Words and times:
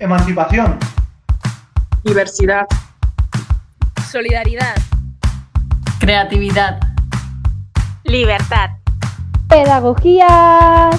Emancipación. 0.00 0.78
Diversidad. 2.04 2.68
Solidaridad. 4.08 4.76
Creatividad. 5.98 6.78
Libertad. 8.04 8.70
Pedagogía. 9.48 10.90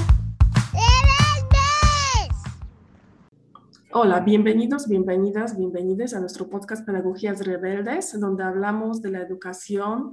Hola, 3.93 4.19
bienvenidos, 4.19 4.89
bienvenidas, 4.89 5.57
bienvenidos 5.57 6.13
a 6.13 6.19
nuestro 6.19 6.49
podcast 6.49 6.85
Pedagogías 6.85 7.45
Rebeldes, 7.45 8.19
donde 8.19 8.43
hablamos 8.43 9.01
de 9.01 9.11
la 9.11 9.19
educación 9.21 10.11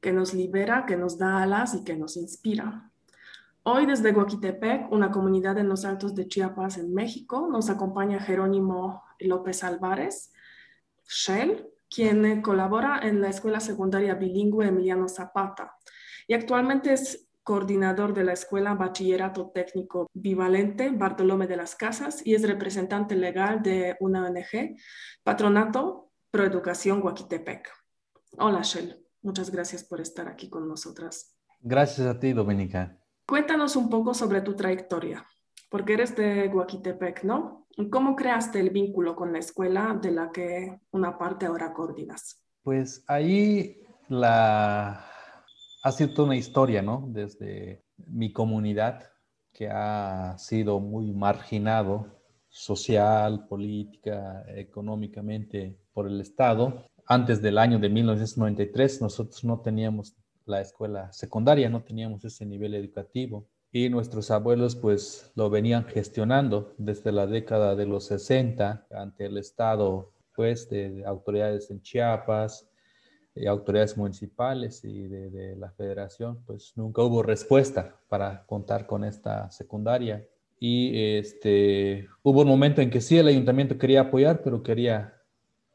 que 0.00 0.12
nos 0.12 0.34
libera, 0.34 0.86
que 0.86 0.96
nos 0.96 1.18
da 1.18 1.40
alas 1.40 1.74
y 1.74 1.84
que 1.84 1.96
nos 1.96 2.16
inspira. 2.16 2.90
Hoy 3.66 3.86
desde 3.86 4.12
Guaquitepec, 4.12 4.92
una 4.92 5.10
comunidad 5.10 5.56
en 5.56 5.70
los 5.70 5.86
Altos 5.86 6.14
de 6.14 6.28
Chiapas, 6.28 6.76
en 6.76 6.92
México, 6.92 7.48
nos 7.50 7.70
acompaña 7.70 8.20
Jerónimo 8.20 9.02
López 9.20 9.64
Álvarez, 9.64 10.34
Shell, 11.08 11.66
quien 11.88 12.42
colabora 12.42 13.00
en 13.02 13.22
la 13.22 13.30
Escuela 13.30 13.60
Secundaria 13.60 14.16
Bilingüe 14.16 14.66
Emiliano 14.66 15.08
Zapata 15.08 15.76
y 16.26 16.34
actualmente 16.34 16.92
es 16.92 17.30
coordinador 17.42 18.12
de 18.12 18.24
la 18.24 18.34
Escuela 18.34 18.74
Bachillerato 18.74 19.50
Técnico 19.54 20.10
Bivalente 20.12 20.90
Bartolomé 20.90 21.46
de 21.46 21.56
las 21.56 21.74
Casas 21.74 22.20
y 22.22 22.34
es 22.34 22.46
representante 22.46 23.16
legal 23.16 23.62
de 23.62 23.96
una 24.00 24.26
ONG, 24.26 24.76
Patronato 25.22 26.10
Proeducación 26.30 27.00
Guaquitepec. 27.00 27.70
Hola 28.36 28.60
Shell, 28.60 29.02
muchas 29.22 29.50
gracias 29.50 29.84
por 29.84 30.02
estar 30.02 30.28
aquí 30.28 30.50
con 30.50 30.68
nosotras. 30.68 31.34
Gracias 31.62 32.06
a 32.06 32.18
ti, 32.18 32.34
Dominica. 32.34 32.98
Cuéntanos 33.26 33.76
un 33.76 33.88
poco 33.88 34.12
sobre 34.12 34.42
tu 34.42 34.54
trayectoria, 34.54 35.24
porque 35.70 35.94
eres 35.94 36.14
de 36.14 36.48
Guaquitepec, 36.48 37.24
¿no? 37.24 37.66
¿Cómo 37.90 38.14
creaste 38.14 38.60
el 38.60 38.70
vínculo 38.70 39.16
con 39.16 39.32
la 39.32 39.38
escuela 39.38 39.98
de 40.00 40.10
la 40.10 40.30
que 40.30 40.78
una 40.92 41.16
parte 41.18 41.46
ahora 41.46 41.72
coordinas? 41.72 42.44
Pues 42.62 43.02
ahí 43.08 43.82
la... 44.08 45.04
ha 45.82 45.92
sido 45.92 46.24
una 46.24 46.36
historia, 46.36 46.82
¿no? 46.82 47.04
Desde 47.08 47.84
mi 47.96 48.32
comunidad, 48.32 49.02
que 49.52 49.68
ha 49.70 50.36
sido 50.38 50.80
muy 50.80 51.12
marginado 51.12 52.06
social, 52.48 53.46
política, 53.48 54.44
económicamente 54.48 55.76
por 55.92 56.06
el 56.06 56.20
Estado. 56.20 56.86
Antes 57.06 57.42
del 57.42 57.58
año 57.58 57.78
de 57.78 57.88
1993 57.88 59.02
nosotros 59.02 59.42
no 59.44 59.60
teníamos 59.60 60.14
la 60.46 60.60
escuela 60.60 61.12
secundaria, 61.12 61.68
no 61.68 61.82
teníamos 61.82 62.24
ese 62.24 62.44
nivel 62.46 62.74
educativo 62.74 63.46
y 63.72 63.88
nuestros 63.88 64.30
abuelos 64.30 64.76
pues 64.76 65.32
lo 65.34 65.50
venían 65.50 65.84
gestionando 65.84 66.74
desde 66.78 67.10
la 67.12 67.26
década 67.26 67.74
de 67.74 67.86
los 67.86 68.04
60 68.06 68.86
ante 68.90 69.26
el 69.26 69.38
Estado 69.38 70.12
pues 70.36 70.68
de, 70.68 71.04
autoridades 71.06 71.70
en 71.70 71.80
Chiapas, 71.82 72.68
y 73.36 73.46
autoridades 73.46 73.96
municipales 73.96 74.84
y 74.84 75.08
de, 75.08 75.28
de, 75.30 75.56
la 75.56 75.70
federación, 75.72 76.42
pues 76.46 76.72
nunca 76.76 77.02
hubo 77.02 77.22
respuesta 77.22 77.96
para 78.08 78.46
contar 78.46 78.86
con 78.86 79.02
esta 79.02 79.50
secundaria. 79.50 80.24
Y 80.60 81.16
este, 81.16 82.08
hubo 82.22 82.42
un 82.42 82.48
momento 82.48 82.80
en 82.80 82.90
que 82.90 83.00
sí 83.00 83.18
el 83.18 83.26
ayuntamiento 83.26 83.76
quería 83.76 84.02
apoyar, 84.02 84.42
pero 84.42 84.62
quería, 84.62 85.14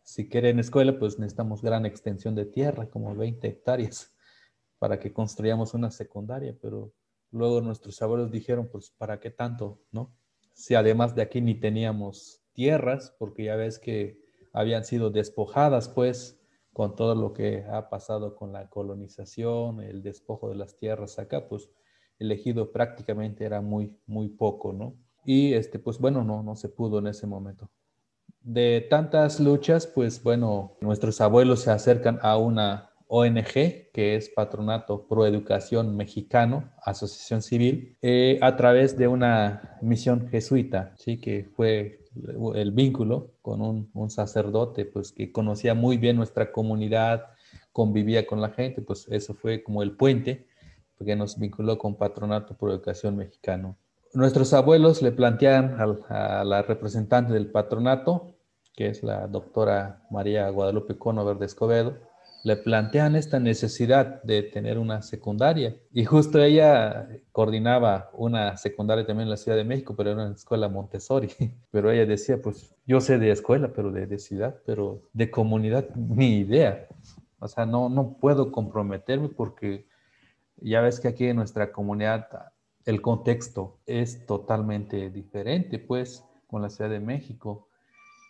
si 0.04 0.30
quieren 0.30 0.60
escuela, 0.60 0.98
pues 0.98 1.20
necesitamos 1.20 1.62
gran 1.62 1.86
extensión 1.86 2.34
de 2.34 2.46
tierra, 2.46 2.90
como 2.90 3.14
20 3.14 3.46
hectáreas 3.46 4.14
para 4.80 5.00
que 5.00 5.14
construyamos 5.14 5.74
una 5.74 5.92
secundaria, 5.92 6.58
pero 6.60 6.94
luego 7.32 7.62
nuestros 7.62 8.02
abuelos 8.02 8.32
dijeron, 8.32 8.70
pues, 8.72 8.92
¿para 8.98 9.20
qué 9.20 9.30
tanto, 9.30 9.82
no? 9.92 10.16
Si 10.54 10.74
además 10.76 11.16
de 11.16 11.22
aquí 11.22 11.42
ni 11.42 11.56
teníamos 11.56 12.42
tierras, 12.54 13.16
porque 13.20 13.46
ya 13.46 13.56
ves 13.56 13.78
que 13.78 14.20
habían 14.54 14.84
sido 14.84 15.12
despojadas, 15.12 15.90
pues, 15.90 16.42
con 16.74 16.96
todo 16.96 17.14
lo 17.14 17.34
que 17.34 17.66
ha 17.70 17.90
pasado 17.90 18.36
con 18.36 18.54
la 18.54 18.70
colonización, 18.70 19.82
el 19.82 20.02
despojo 20.02 20.50
de 20.50 20.56
las 20.56 20.78
tierras 20.78 21.20
acá, 21.20 21.48
pues, 21.48 21.70
elegido 22.18 22.72
prácticamente 22.72 23.46
era 23.46 23.62
muy, 23.62 23.98
muy 24.06 24.30
poco, 24.30 24.74
¿no? 24.74 24.96
Y, 25.26 25.54
este, 25.54 25.78
pues, 25.80 26.00
bueno, 26.00 26.24
no, 26.24 26.42
no 26.42 26.56
se 26.56 26.70
pudo 26.70 27.00
en 27.00 27.08
ese 27.08 27.28
momento. 27.28 27.70
De 28.42 28.88
tantas 28.90 29.40
luchas, 29.40 29.86
pues, 29.88 30.24
bueno, 30.24 30.78
nuestros 30.82 31.20
abuelos 31.22 31.62
se 31.62 31.72
acercan 31.72 32.20
a 32.22 32.38
una 32.38 32.89
ONG, 33.12 33.90
que 33.92 34.16
es 34.16 34.30
Patronato 34.30 35.08
Pro 35.08 35.26
Educación 35.26 35.98
Mexicano, 35.98 36.72
Asociación 36.84 37.42
Civil, 37.42 37.98
eh, 38.04 38.38
a 38.42 38.56
través 38.56 38.98
de 38.98 39.08
una 39.08 39.80
misión 39.82 40.30
jesuita, 40.30 40.94
¿sí? 40.96 41.20
que 41.20 41.50
fue 41.56 42.06
el 42.54 42.72
vínculo 42.72 43.32
con 43.42 43.62
un, 43.62 44.10
sacerdote 44.12 44.86
pues, 44.86 45.12
que 45.12 45.32
conocía 45.32 45.74
muy 45.74 45.98
bien 45.98 46.18
nuestra 46.18 46.52
comunidad, 46.52 47.26
convivía 47.72 48.28
con 48.28 48.42
la 48.42 48.50
gente, 48.50 48.84
pues 48.84 49.08
eso 49.10 49.34
fue 49.34 49.64
como 49.64 49.82
el 49.82 49.98
puente 49.98 50.46
que 51.04 51.16
nos 51.16 51.40
vinculó 51.40 51.80
con 51.80 51.96
Patronato 51.96 52.56
Pro 52.58 52.72
Educación 52.72 53.18
Mexicano. 53.18 53.78
Nuestros 54.14 54.54
abuelos 54.54 55.02
le 55.02 55.12
plantean 55.12 55.78
a, 55.80 56.40
a 56.42 56.44
la 56.44 56.62
representante 56.62 57.34
del 57.34 57.50
patronato, 57.50 58.36
que 58.76 58.88
es 58.90 59.02
la 59.02 59.28
doctora 59.28 60.06
María 60.12 60.50
Guadalupe 60.50 60.98
Conover 60.98 61.38
de 61.38 61.46
Escobedo, 61.46 62.09
le 62.44 62.56
plantean 62.56 63.16
esta 63.16 63.40
necesidad 63.40 64.24
de 64.24 64.44
tener 64.44 64.78
una 64.78 65.02
secundaria. 65.02 65.76
Y 65.92 66.06
justo 66.06 66.42
ella 66.42 67.10
coordinaba 67.32 68.10
una 68.14 68.56
secundaria 68.58 69.06
también 69.06 69.26
en 69.26 69.32
la 69.32 69.38
Ciudad 69.38 69.58
de 69.58 69.64
México, 69.64 69.96
pero 69.96 70.12
era 70.12 70.26
una 70.26 70.36
escuela 70.36 70.70
Montessori. 70.70 71.30
Pero 71.72 71.92
ella 71.92 72.06
decía, 72.06 72.42
pues 72.42 72.74
yo 72.86 73.02
sé 73.02 73.20
de 73.20 73.32
escuela, 73.32 73.72
pero 73.74 73.92
de, 73.92 74.08
de 74.08 74.18
ciudad, 74.18 74.56
pero 74.66 75.04
de 75.14 75.30
comunidad, 75.30 75.88
ni 75.96 76.38
idea. 76.38 76.88
O 77.40 77.48
sea, 77.48 77.66
no, 77.66 77.90
no 77.90 78.18
puedo 78.18 78.52
comprometerme 78.52 79.30
porque 79.30 79.88
ya 80.58 80.82
ves 80.82 81.00
que 81.00 81.08
aquí 81.08 81.28
en 81.28 81.38
nuestra 81.38 81.72
comunidad 81.72 82.28
el 82.86 83.02
contexto 83.02 83.78
es 83.86 84.26
totalmente 84.26 85.10
diferente, 85.10 85.80
pues, 85.80 86.26
con 86.48 86.62
la 86.62 86.70
Ciudad 86.70 86.90
de 86.90 87.00
México 87.00 87.69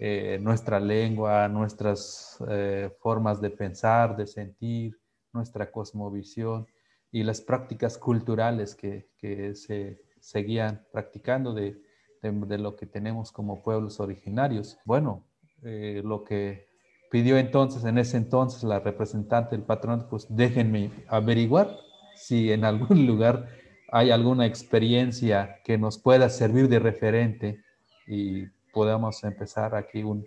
eh, 0.02 0.40
nuestra 0.42 0.80
lengua, 0.80 1.50
nuestras 1.50 2.38
eh, 2.48 2.90
formas 3.00 3.42
de 3.42 3.50
pensar, 3.50 4.16
de 4.16 4.28
sentir, 4.28 4.98
nuestra 5.34 5.70
cosmovisión 5.72 6.66
y 7.12 7.24
las 7.24 7.42
prácticas 7.42 7.98
culturales 7.98 8.76
que, 8.76 9.10
se 9.56 10.02
seguían 10.22 10.86
practicando 10.94 11.54
de, 11.54 11.82
de, 12.22 12.58
lo 12.58 12.78
que 12.78 12.86
tenemos 12.86 13.34
como 13.34 13.62
pueblos 13.62 14.00
originarios. 14.00 14.78
Bueno, 14.86 15.26
eh, 15.64 16.02
lo 16.06 16.24
que 16.24 16.68
pidió 17.12 17.38
entonces, 17.38 17.84
en 17.84 17.98
ese 17.98 18.16
entonces, 18.16 18.64
la 18.64 18.80
representante 18.80 19.58
del 19.58 19.66
patrón, 19.66 20.08
pues 20.10 20.28
déjenme 20.30 20.92
averiguar 21.10 21.76
si 22.16 22.54
en 22.54 22.64
algún 22.64 23.06
lugar 23.08 23.50
hay 23.92 24.12
alguna 24.12 24.46
experiencia 24.46 25.60
que 25.66 25.78
nos 25.78 25.98
pueda 25.98 26.30
servir 26.30 26.70
de 26.70 26.80
referente 26.80 27.64
y 28.08 28.46
podamos 28.74 29.24
empezar 29.24 29.76
aquí 29.76 30.04
un, 30.04 30.26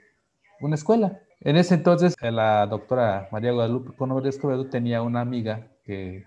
una 0.60 0.74
escuela. 0.74 1.20
En 1.40 1.56
ese 1.56 1.74
entonces, 1.74 2.14
la 2.20 2.66
doctora 2.66 3.28
María 3.32 3.52
Guadalupe 3.52 3.96
Conover 3.96 4.26
Escobedo 4.26 4.68
tenía 4.68 5.02
una 5.02 5.20
amiga 5.20 5.66
que, 5.84 6.24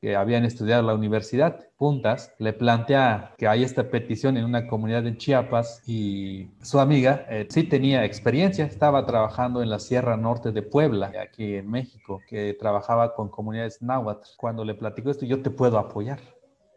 que 0.00 0.14
habían 0.14 0.44
estudiado 0.44 0.80
en 0.80 0.86
la 0.86 0.94
universidad 0.94 1.66
juntas, 1.76 2.32
le 2.38 2.52
plantea 2.52 3.34
que 3.36 3.48
hay 3.48 3.64
esta 3.64 3.90
petición 3.90 4.36
en 4.36 4.44
una 4.44 4.66
comunidad 4.66 5.06
en 5.06 5.16
Chiapas 5.16 5.82
y 5.86 6.50
su 6.62 6.78
amiga 6.78 7.26
eh, 7.28 7.46
sí 7.50 7.64
tenía 7.64 8.04
experiencia, 8.04 8.64
estaba 8.64 9.04
trabajando 9.06 9.62
en 9.62 9.70
la 9.70 9.78
Sierra 9.78 10.16
Norte 10.16 10.52
de 10.52 10.62
Puebla, 10.62 11.12
aquí 11.20 11.56
en 11.56 11.70
México, 11.70 12.22
que 12.28 12.54
trabajaba 12.54 13.14
con 13.14 13.28
comunidades 13.28 13.82
náhuatl. 13.82 14.28
Cuando 14.36 14.64
le 14.64 14.74
platicó 14.74 15.10
esto, 15.10 15.26
yo 15.26 15.42
te 15.42 15.50
puedo 15.50 15.78
apoyar. 15.78 16.20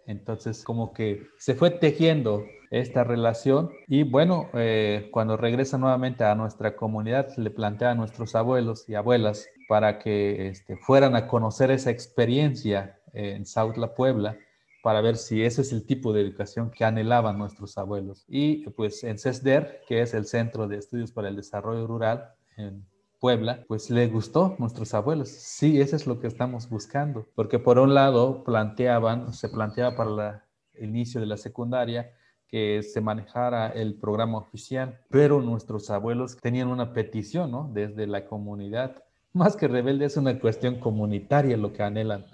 Entonces, 0.08 0.64
como 0.64 0.92
que 0.92 1.28
se 1.38 1.54
fue 1.54 1.70
tejiendo 1.70 2.44
esta 2.72 3.04
relación 3.04 3.70
y 3.88 4.04
bueno, 4.04 4.50
eh, 4.54 5.10
cuando 5.12 5.36
regresa 5.36 5.78
nuevamente 5.78 6.24
a 6.24 6.36
nuestra 6.36 6.76
comunidad, 6.76 7.28
le 7.38 7.52
plantea 7.52 7.92
a 7.92 7.96
nuestros 7.96 8.34
abuelos 8.34 8.88
y 8.88 8.96
abuelas 8.96 9.48
para 9.68 10.00
que 10.00 10.48
este, 10.48 10.78
fueran 10.78 11.16
a 11.16 11.28
conocer 11.28 11.70
esa 11.70 11.92
experiencia 11.92 12.98
en 13.14 13.46
Sautla, 13.46 13.94
Puebla, 13.94 14.38
para 14.82 15.02
ver 15.02 15.18
si 15.18 15.44
ese 15.44 15.62
es 15.62 15.74
el 15.74 15.86
tipo 15.86 16.14
de 16.14 16.22
educación 16.22 16.72
que 16.72 16.86
anhelaban 16.86 17.38
nuestros 17.38 17.78
abuelos. 17.78 18.26
Y 18.30 18.70
pues 18.72 19.04
en 19.04 19.20
CESDER, 19.20 19.82
que 19.88 20.02
es 20.02 20.14
el 20.14 20.26
Centro 20.26 20.68
de 20.68 20.78
Estudios 20.78 21.12
para 21.12 21.28
el 21.28 21.36
Desarrollo 21.36 21.86
Rural 21.86 22.34
en 22.58 22.86
Puebla, 23.20 23.64
pues 23.68 23.90
le 23.90 24.08
gustó 24.08 24.56
nuestros 24.60 24.94
abuelos. 24.94 25.30
Sí, 25.30 25.80
eso 25.80 25.96
es 25.98 26.08
lo 26.08 26.20
que 26.20 26.28
estamos 26.28 26.70
buscando, 26.70 27.28
porque 27.36 27.60
por 27.60 27.78
un 27.78 27.94
lado 27.94 28.44
planteaban, 28.44 29.34
se 29.34 29.50
planteaba 29.50 29.96
para 29.96 30.46
el 30.74 30.90
inicio 30.90 31.22
de 31.22 31.28
la 31.28 31.38
secundaria, 31.38 32.12
que 32.52 32.84
se 32.84 33.00
manejara 33.00 33.70
el 33.70 33.96
programa 33.96 34.38
oficial, 34.38 35.00
pero 35.10 35.42
nuestros 35.42 35.90
abuelos 35.90 36.36
tenían 36.36 36.68
una 36.68 36.92
petición, 36.92 37.50
¿no? 37.50 37.72
Desde 37.74 38.06
la 38.08 38.26
comunidad. 38.26 39.04
Más 39.32 39.56
que 39.56 39.70
rebelde 39.70 40.06
es 40.06 40.18
una 40.18 40.38
cuestión 40.38 40.76
comunitaria 40.76 41.56
lo 41.56 41.72
que 41.72 41.82
anhelan 41.82 42.26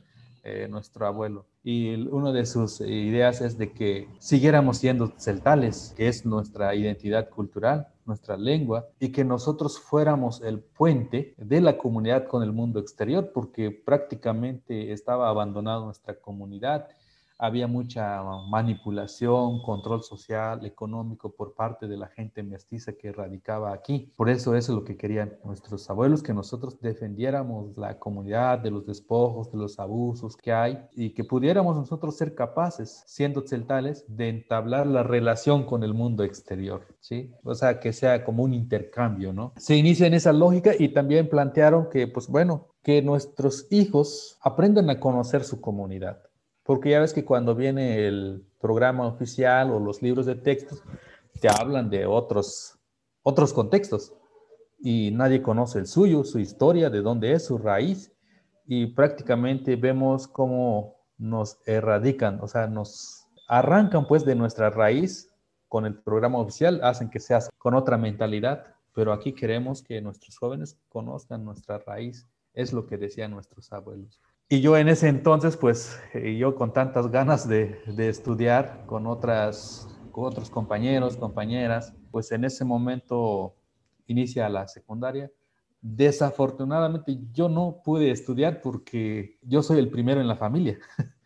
eh, 0.43 0.67
nuestro 0.67 1.05
abuelo. 1.05 1.45
Y 1.63 1.93
una 2.07 2.31
de 2.31 2.45
sus 2.45 2.81
ideas 2.81 3.41
es 3.41 3.57
de 3.57 3.73
que 3.73 4.07
siguiéramos 4.17 4.77
siendo 4.77 5.13
celtales, 5.17 5.93
que 5.95 6.07
es 6.07 6.25
nuestra 6.25 6.73
identidad 6.73 7.29
cultural, 7.29 7.89
nuestra 8.05 8.37
lengua, 8.37 8.87
y 8.99 9.09
que 9.09 9.23
nosotros 9.23 9.77
fuéramos 9.77 10.41
el 10.41 10.61
puente 10.61 11.35
de 11.37 11.61
la 11.61 11.77
comunidad 11.77 12.25
con 12.27 12.41
el 12.41 12.53
mundo 12.53 12.79
exterior, 12.79 13.31
porque 13.33 13.69
prácticamente 13.69 14.93
estaba 14.93 15.29
abandonada 15.29 15.83
nuestra 15.83 16.15
comunidad 16.15 16.87
había 17.37 17.67
mucha 17.67 18.23
manipulación, 18.49 19.61
control 19.61 20.03
social, 20.03 20.65
económico 20.65 21.31
por 21.31 21.53
parte 21.53 21.87
de 21.87 21.97
la 21.97 22.07
gente 22.07 22.43
mestiza 22.43 22.93
que 22.93 23.11
radicaba 23.11 23.73
aquí. 23.73 24.11
Por 24.15 24.29
eso 24.29 24.55
eso 24.55 24.71
es 24.71 24.75
lo 24.77 24.83
que 24.83 24.97
querían 24.97 25.37
nuestros 25.43 25.89
abuelos, 25.89 26.23
que 26.23 26.33
nosotros 26.33 26.79
defendiéramos 26.79 27.77
la 27.77 27.99
comunidad 27.99 28.59
de 28.59 28.71
los 28.71 28.85
despojos, 28.85 29.51
de 29.51 29.57
los 29.57 29.79
abusos 29.79 30.35
que 30.35 30.51
hay 30.51 30.79
y 30.95 31.11
que 31.11 31.23
pudiéramos 31.23 31.75
nosotros 31.75 32.17
ser 32.17 32.33
capaces, 32.33 33.03
siendo 33.05 33.41
celtales, 33.41 34.05
de 34.07 34.29
entablar 34.29 34.87
la 34.87 35.03
relación 35.03 35.65
con 35.65 35.83
el 35.83 35.93
mundo 35.93 36.23
exterior, 36.23 36.85
¿sí? 36.99 37.31
O 37.43 37.55
sea, 37.55 37.79
que 37.79 37.93
sea 37.93 38.23
como 38.23 38.43
un 38.43 38.53
intercambio, 38.53 39.33
¿no? 39.33 39.53
Se 39.57 39.75
inicia 39.75 40.07
en 40.07 40.13
esa 40.13 40.33
lógica 40.33 40.71
y 40.77 40.89
también 40.89 41.29
plantearon 41.29 41.89
que, 41.89 42.07
pues 42.07 42.27
bueno, 42.27 42.67
que 42.83 43.01
nuestros 43.01 43.67
hijos 43.69 44.37
aprendan 44.41 44.89
a 44.89 44.99
conocer 44.99 45.43
su 45.43 45.59
comunidad 45.59 46.26
porque 46.67 46.89
ya 46.89 46.99
ves 46.99 47.13
que 47.13 47.23
cuando 47.23 47.55
viene 47.55 48.05
el 48.07 48.45
programa 48.59 49.07
oficial 49.07 49.71
o 49.71 49.79
los 49.79 50.01
libros 50.01 50.25
de 50.25 50.35
textos, 50.35 50.83
te 51.39 51.47
hablan 51.47 51.89
de 51.89 52.05
otros, 52.05 52.77
otros 53.23 53.53
contextos 53.53 54.13
y 54.77 55.11
nadie 55.11 55.41
conoce 55.41 55.79
el 55.79 55.87
suyo, 55.87 56.25
su 56.25 56.39
historia, 56.39 56.89
de 56.89 57.01
dónde 57.01 57.31
es, 57.31 57.45
su 57.45 57.57
raíz. 57.57 58.11
Y 58.65 58.87
prácticamente 58.87 59.77
vemos 59.77 60.27
cómo 60.27 60.97
nos 61.17 61.57
erradican, 61.65 62.39
o 62.41 62.49
sea, 62.49 62.67
nos 62.67 63.25
arrancan 63.47 64.05
pues 64.05 64.25
de 64.25 64.35
nuestra 64.35 64.69
raíz 64.69 65.33
con 65.69 65.85
el 65.85 65.97
programa 65.97 66.37
oficial, 66.39 66.81
hacen 66.83 67.09
que 67.09 67.21
seas 67.21 67.49
con 67.57 67.75
otra 67.75 67.97
mentalidad, 67.97 68.65
pero 68.93 69.13
aquí 69.13 69.31
queremos 69.31 69.81
que 69.81 70.01
nuestros 70.01 70.37
jóvenes 70.37 70.77
conozcan 70.89 71.45
nuestra 71.45 71.77
raíz, 71.77 72.27
es 72.53 72.73
lo 72.73 72.85
que 72.87 72.97
decían 72.97 73.31
nuestros 73.31 73.71
abuelos. 73.71 74.19
Y 74.49 74.61
yo 74.61 74.77
en 74.77 74.87
ese 74.87 75.09
entonces, 75.09 75.57
pues, 75.57 75.99
eh, 76.13 76.37
yo 76.37 76.55
con 76.55 76.71
tantas 76.71 77.11
ganas 77.11 77.49
de, 77.49 77.81
estudiar 77.97 78.85
con, 78.85 79.05
otras, 79.05 79.89
con 80.11 80.23
otros 80.23 80.49
compañeros, 80.49 81.17
compañeras, 81.17 81.93
pues 82.11 82.31
en 82.31 82.45
ese 82.45 82.63
momento 82.63 83.55
inicia 84.05 84.47
la 84.47 84.65
secundaria. 84.69 85.29
Desafortunadamente 85.81 87.19
yo 87.33 87.49
no 87.49 87.81
pude 87.83 88.09
estudiar 88.09 88.61
porque 88.61 89.37
yo 89.41 89.61
soy 89.61 89.79
el 89.79 89.89
primero 89.89 90.21
en 90.21 90.27
la 90.27 90.37
familia. 90.37 90.79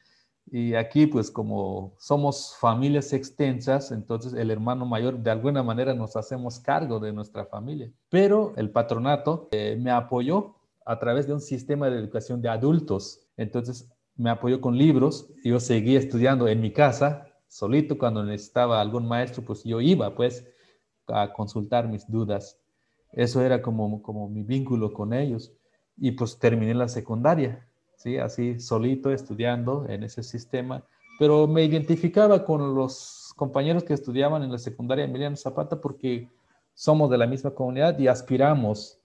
Y 0.53 0.73
aquí, 0.73 1.07
pues 1.07 1.31
como 1.31 1.93
somos 1.97 2.57
familias 2.59 3.13
extensas, 3.13 3.89
entonces 3.91 4.33
el 4.33 4.51
hermano 4.51 4.85
mayor 4.85 5.17
de 5.19 5.31
alguna 5.31 5.63
manera 5.63 5.93
nos 5.93 6.17
hacemos 6.17 6.59
cargo 6.59 6.99
de 6.99 7.13
nuestra 7.13 7.45
familia. 7.45 7.89
Pero 8.09 8.51
el 8.57 8.69
patronato 8.69 9.47
eh, 9.51 9.77
me 9.79 9.91
apoyó 9.91 10.57
a 10.91 10.99
través 10.99 11.25
de 11.25 11.33
un 11.33 11.39
sistema 11.39 11.89
de 11.89 11.97
educación 11.97 12.41
de 12.41 12.49
adultos. 12.49 13.21
Entonces 13.37 13.89
me 14.17 14.29
apoyó 14.29 14.59
con 14.59 14.77
libros, 14.77 15.29
yo 15.41 15.57
seguí 15.61 15.95
estudiando 15.95 16.49
en 16.49 16.59
mi 16.59 16.73
casa, 16.73 17.27
solito, 17.47 17.97
cuando 17.97 18.25
necesitaba 18.25 18.81
algún 18.81 19.07
maestro, 19.07 19.41
pues 19.41 19.63
yo 19.63 19.79
iba 19.79 20.13
pues 20.13 20.45
a 21.07 21.31
consultar 21.31 21.87
mis 21.87 22.11
dudas. 22.11 22.59
Eso 23.13 23.41
era 23.41 23.61
como, 23.61 24.01
como 24.01 24.27
mi 24.27 24.43
vínculo 24.43 24.91
con 24.91 25.13
ellos. 25.13 25.53
Y 25.97 26.11
pues 26.11 26.37
terminé 26.37 26.73
la 26.73 26.89
secundaria, 26.89 27.65
¿sí? 27.95 28.17
Así 28.17 28.59
solito 28.59 29.11
estudiando 29.11 29.85
en 29.87 30.03
ese 30.03 30.23
sistema, 30.23 30.83
pero 31.17 31.47
me 31.47 31.63
identificaba 31.63 32.43
con 32.43 32.75
los 32.75 33.33
compañeros 33.37 33.85
que 33.85 33.93
estudiaban 33.93 34.43
en 34.43 34.51
la 34.51 34.57
secundaria 34.57 35.05
Emiliano 35.05 35.37
Zapata 35.37 35.79
porque 35.79 36.27
somos 36.73 37.09
de 37.09 37.17
la 37.17 37.27
misma 37.27 37.51
comunidad 37.51 37.97
y 37.97 38.09
aspiramos 38.09 39.00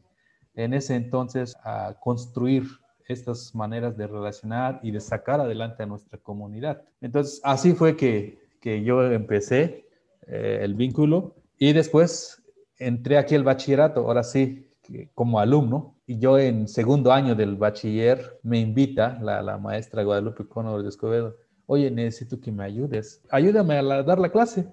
en 0.57 0.75
ese 0.75 0.97
entonces 0.97 1.57
a 1.63 1.95
construir 2.01 2.65
estas 3.07 3.55
maneras 3.55 3.97
de 3.97 4.07
relacionar 4.07 4.81
y 4.83 4.91
de 4.91 5.01
sacar 5.01 5.41
adelante 5.41 5.85
a 5.85 5.87
nuestra 5.87 6.19
comunidad. 6.19 6.83
Entonces, 7.01 7.41
así 7.45 7.73
fue 7.73 7.97
que, 7.97 8.41
que 8.61 8.83
yo 8.83 9.05
empecé 9.05 9.87
eh, 10.27 10.59
el 10.63 10.75
vínculo 10.75 11.37
y 11.59 11.73
después 11.73 12.43
entré 12.79 13.17
aquí 13.17 13.35
al 13.37 13.45
bachillerato, 13.45 14.01
ahora 14.01 14.25
sí, 14.25 14.69
como 15.15 15.41
alumno, 15.41 15.95
y 16.07 16.19
yo 16.19 16.39
en 16.39 16.69
segundo 16.69 17.13
año 17.13 17.35
del 17.35 17.57
bachiller 17.57 18.39
me 18.43 18.61
invita 18.61 19.19
la, 19.21 19.43
la 19.43 19.59
maestra 19.59 20.05
Guadalupe 20.05 20.47
Conor 20.47 20.83
de 20.83 20.89
Escobedo, 20.89 21.37
oye, 21.67 21.91
necesito 21.91 22.41
que 22.41 22.53
me 22.53 22.65
ayudes, 22.65 23.21
ayúdame 23.31 23.79
a 23.79 24.03
dar 24.03 24.19
la 24.19 24.31
clase, 24.31 24.69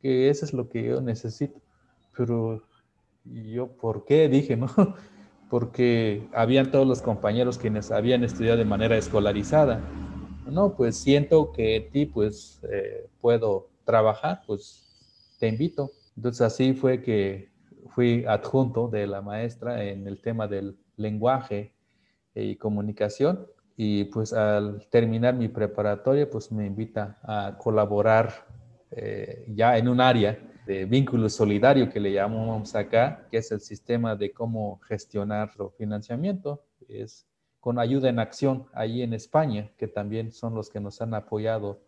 que 0.00 0.28
eso 0.28 0.44
es 0.44 0.52
lo 0.52 0.68
que 0.68 0.84
yo 0.84 1.00
necesito. 1.00 1.60
Pero 2.16 2.62
y 3.32 3.52
yo, 3.52 3.68
¿por 3.68 4.04
qué? 4.04 4.28
Dije, 4.28 4.56
¿no? 4.56 4.68
Porque 5.50 6.28
habían 6.32 6.70
todos 6.70 6.86
los 6.86 7.02
compañeros 7.02 7.58
quienes 7.58 7.90
habían 7.90 8.24
estudiado 8.24 8.58
de 8.58 8.64
manera 8.64 8.96
escolarizada. 8.96 9.80
No, 10.46 10.74
pues 10.74 10.96
siento 10.96 11.52
que 11.52 11.88
ti, 11.92 12.06
pues, 12.06 12.60
eh, 12.70 13.08
puedo 13.20 13.68
trabajar, 13.84 14.42
pues, 14.46 14.86
te 15.38 15.48
invito. 15.48 15.92
Entonces 16.16 16.40
así 16.40 16.72
fue 16.72 17.02
que 17.02 17.50
fui 17.94 18.24
adjunto 18.26 18.88
de 18.88 19.06
la 19.06 19.22
maestra 19.22 19.84
en 19.84 20.06
el 20.06 20.20
tema 20.20 20.48
del 20.48 20.76
lenguaje 20.96 21.72
y 22.34 22.56
comunicación 22.56 23.46
y 23.76 24.04
pues 24.04 24.32
al 24.32 24.86
terminar 24.90 25.34
mi 25.34 25.48
preparatoria 25.48 26.28
pues 26.28 26.50
me 26.50 26.66
invita 26.66 27.18
a 27.22 27.56
colaborar 27.58 28.46
eh, 28.90 29.44
ya 29.48 29.76
en 29.76 29.88
un 29.88 30.00
área 30.00 30.38
de 30.66 30.84
vínculo 30.84 31.28
solidario 31.28 31.88
que 31.88 32.00
le 32.00 32.12
llamamos 32.12 32.74
acá, 32.74 33.26
que 33.30 33.38
es 33.38 33.52
el 33.52 33.60
sistema 33.60 34.16
de 34.16 34.32
cómo 34.32 34.80
gestionar 34.80 35.52
el 35.58 35.70
financiamiento, 35.78 36.64
es 36.88 37.24
con 37.60 37.78
ayuda 37.78 38.08
en 38.08 38.18
acción 38.18 38.66
ahí 38.72 39.02
en 39.02 39.12
España, 39.12 39.70
que 39.78 39.86
también 39.86 40.32
son 40.32 40.54
los 40.54 40.68
que 40.68 40.80
nos 40.80 41.00
han 41.00 41.14
apoyado 41.14 41.80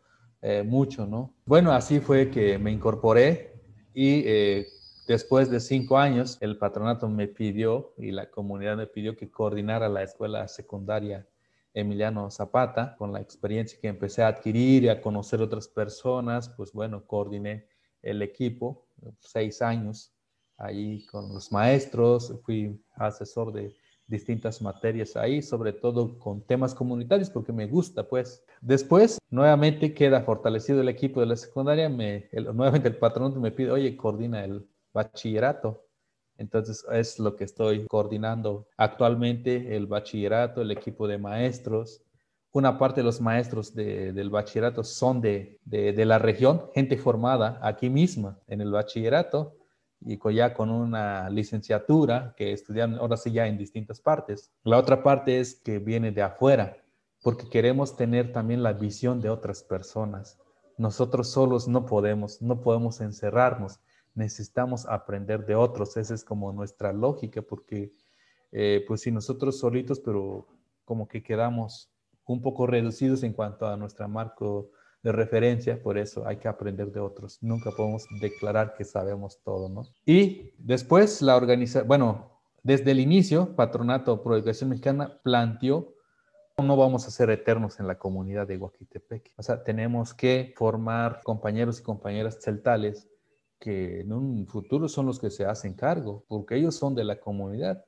eh, 0.42 0.62
mucho, 0.62 1.06
¿no? 1.06 1.34
Bueno, 1.44 1.72
así 1.72 1.98
fue 1.98 2.30
que 2.30 2.58
me 2.58 2.70
incorporé 2.70 3.52
y 3.94 4.22
eh, 4.26 4.68
después 5.08 5.50
de 5.50 5.58
cinco 5.58 5.98
años 5.98 6.38
el 6.40 6.56
patronato 6.56 7.08
me 7.08 7.26
pidió 7.26 7.94
y 7.98 8.12
la 8.12 8.30
comunidad 8.30 8.76
me 8.76 8.86
pidió 8.86 9.16
que 9.16 9.28
coordinara 9.28 9.88
la 9.88 10.04
escuela 10.04 10.46
secundaria 10.46 11.26
Emiliano 11.74 12.30
Zapata, 12.30 12.94
con 12.96 13.12
la 13.12 13.20
experiencia 13.20 13.78
que 13.80 13.88
empecé 13.88 14.22
a 14.22 14.28
adquirir 14.28 14.84
y 14.84 14.88
a 14.88 15.00
conocer 15.00 15.42
otras 15.42 15.68
personas, 15.68 16.48
pues 16.48 16.72
bueno, 16.72 17.04
coordiné 17.04 17.66
el 18.02 18.22
equipo, 18.22 18.86
seis 19.20 19.62
años 19.62 20.12
ahí 20.56 21.06
con 21.06 21.32
los 21.32 21.52
maestros, 21.52 22.34
fui 22.44 22.80
asesor 22.96 23.52
de 23.52 23.74
distintas 24.08 24.60
materias 24.62 25.16
ahí, 25.16 25.42
sobre 25.42 25.72
todo 25.72 26.18
con 26.18 26.40
temas 26.40 26.74
comunitarios, 26.74 27.30
porque 27.30 27.52
me 27.52 27.66
gusta, 27.66 28.08
pues. 28.08 28.42
Después, 28.60 29.18
nuevamente 29.30 29.94
queda 29.94 30.22
fortalecido 30.22 30.80
el 30.80 30.88
equipo 30.88 31.20
de 31.20 31.26
la 31.26 31.36
secundaria, 31.36 31.88
me, 31.88 32.28
nuevamente 32.32 32.88
el 32.88 32.96
patrón 32.96 33.40
me 33.40 33.52
pide, 33.52 33.70
oye, 33.70 33.96
coordina 33.96 34.44
el 34.44 34.66
bachillerato. 34.92 35.84
Entonces, 36.38 36.84
es 36.92 37.18
lo 37.18 37.36
que 37.36 37.44
estoy 37.44 37.86
coordinando 37.86 38.66
actualmente, 38.76 39.76
el 39.76 39.86
bachillerato, 39.86 40.62
el 40.62 40.70
equipo 40.70 41.06
de 41.06 41.18
maestros, 41.18 42.02
una 42.52 42.78
parte 42.78 43.00
de 43.00 43.04
los 43.04 43.20
maestros 43.20 43.74
del 43.74 44.30
bachillerato 44.30 44.82
son 44.82 45.20
de, 45.20 45.58
la 45.66 46.18
región, 46.18 46.70
gente 46.74 46.96
formada 46.96 47.58
aquí 47.62 47.90
misma 47.90 48.38
en 48.46 48.60
el 48.60 48.70
bachillerato 48.70 49.54
y 50.00 50.18
ya 50.34 50.54
con 50.54 50.70
una 50.70 51.28
licenciatura 51.28 52.34
que 52.36 52.52
estudian 52.52 52.94
ahora 52.94 53.16
sí 53.16 53.32
ya 53.32 53.46
en 53.46 53.58
distintas 53.58 54.00
partes. 54.00 54.52
La 54.62 54.78
otra 54.78 55.02
parte 55.02 55.40
es 55.40 55.56
que 55.56 55.78
viene 55.78 56.12
de 56.12 56.22
afuera, 56.22 56.76
porque 57.22 57.48
queremos 57.48 57.96
tener 57.96 58.32
también 58.32 58.62
la 58.62 58.72
visión 58.72 59.20
de 59.20 59.28
otras 59.28 59.62
personas. 59.62 60.38
Nosotros 60.76 61.30
solos 61.30 61.66
no 61.66 61.84
podemos, 61.84 62.40
no 62.40 62.60
podemos 62.60 63.00
encerrarnos, 63.00 63.80
necesitamos 64.14 64.86
aprender 64.86 65.44
de 65.44 65.56
otros, 65.56 65.96
esa 65.96 66.14
es 66.14 66.24
como 66.24 66.52
nuestra 66.52 66.92
lógica, 66.92 67.42
porque 67.42 67.92
eh, 68.52 68.84
pues 68.86 69.02
si 69.02 69.10
nosotros 69.10 69.58
solitos, 69.58 70.00
pero 70.00 70.46
como 70.84 71.08
que 71.08 71.22
quedamos 71.22 71.90
un 72.28 72.40
poco 72.40 72.66
reducidos 72.66 73.22
en 73.22 73.32
cuanto 73.32 73.66
a 73.66 73.76
nuestro 73.76 74.08
marco 74.08 74.70
de 75.02 75.12
referencia, 75.12 75.82
por 75.82 75.98
eso 75.98 76.26
hay 76.26 76.36
que 76.36 76.48
aprender 76.48 76.92
de 76.92 77.00
otros. 77.00 77.38
Nunca 77.40 77.70
podemos 77.70 78.06
declarar 78.20 78.74
que 78.74 78.84
sabemos 78.84 79.40
todo, 79.44 79.68
¿no? 79.68 79.82
Y 80.04 80.52
después 80.58 81.22
la 81.22 81.36
organización, 81.36 81.88
bueno, 81.88 82.40
desde 82.62 82.90
el 82.90 83.00
inicio, 83.00 83.54
Patronato 83.54 84.22
Pro 84.22 84.36
Educación 84.36 84.70
Mexicana 84.70 85.20
planteó 85.22 85.94
no 86.62 86.76
vamos 86.76 87.06
a 87.06 87.10
ser 87.10 87.30
eternos 87.30 87.78
en 87.78 87.86
la 87.86 87.98
comunidad 87.98 88.46
de 88.46 88.56
Huaquitepec. 88.56 89.32
O 89.36 89.42
sea, 89.42 89.62
tenemos 89.62 90.12
que 90.12 90.52
formar 90.56 91.20
compañeros 91.22 91.80
y 91.80 91.82
compañeras 91.82 92.38
celtales 92.42 93.08
que 93.58 94.00
en 94.00 94.12
un 94.12 94.46
futuro 94.46 94.88
son 94.88 95.06
los 95.06 95.18
que 95.18 95.30
se 95.30 95.44
hacen 95.44 95.74
cargo, 95.74 96.24
porque 96.28 96.56
ellos 96.56 96.76
son 96.76 96.94
de 96.94 97.04
la 97.04 97.20
comunidad 97.20 97.84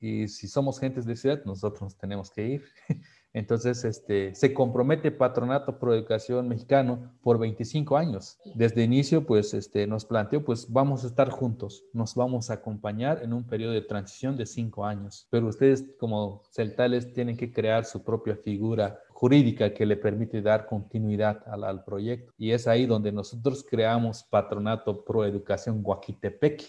y 0.00 0.28
si 0.28 0.48
somos 0.48 0.78
gentes 0.80 1.04
de 1.04 1.16
ciudad, 1.16 1.44
nosotros 1.44 1.96
tenemos 1.96 2.30
que 2.30 2.46
ir. 2.46 2.64
Entonces, 3.32 3.84
este, 3.84 4.34
se 4.34 4.52
compromete 4.52 5.12
Patronato 5.12 5.78
Pro 5.78 5.94
Educación 5.94 6.48
Mexicano 6.48 7.12
por 7.22 7.38
25 7.38 7.96
años. 7.96 8.38
Desde 8.56 8.82
inicio, 8.82 9.24
pues, 9.24 9.54
este, 9.54 9.86
nos 9.86 10.04
planteó, 10.04 10.44
pues, 10.44 10.70
vamos 10.70 11.04
a 11.04 11.06
estar 11.06 11.30
juntos, 11.30 11.84
nos 11.92 12.16
vamos 12.16 12.50
a 12.50 12.54
acompañar 12.54 13.22
en 13.22 13.32
un 13.32 13.46
periodo 13.46 13.72
de 13.72 13.82
transición 13.82 14.36
de 14.36 14.46
cinco 14.46 14.84
años. 14.84 15.28
Pero 15.30 15.46
ustedes, 15.46 15.84
como 15.98 16.42
celtales, 16.50 17.12
tienen 17.12 17.36
que 17.36 17.52
crear 17.52 17.84
su 17.84 18.02
propia 18.02 18.34
figura 18.34 18.98
jurídica 19.10 19.72
que 19.72 19.86
le 19.86 19.96
permite 19.96 20.42
dar 20.42 20.66
continuidad 20.66 21.44
al, 21.46 21.62
al 21.62 21.84
proyecto. 21.84 22.32
Y 22.36 22.50
es 22.50 22.66
ahí 22.66 22.86
donde 22.86 23.12
nosotros 23.12 23.64
creamos 23.68 24.24
Patronato 24.24 25.04
Pro 25.04 25.24
Educación 25.24 25.82
Guaquitepec 25.82 26.64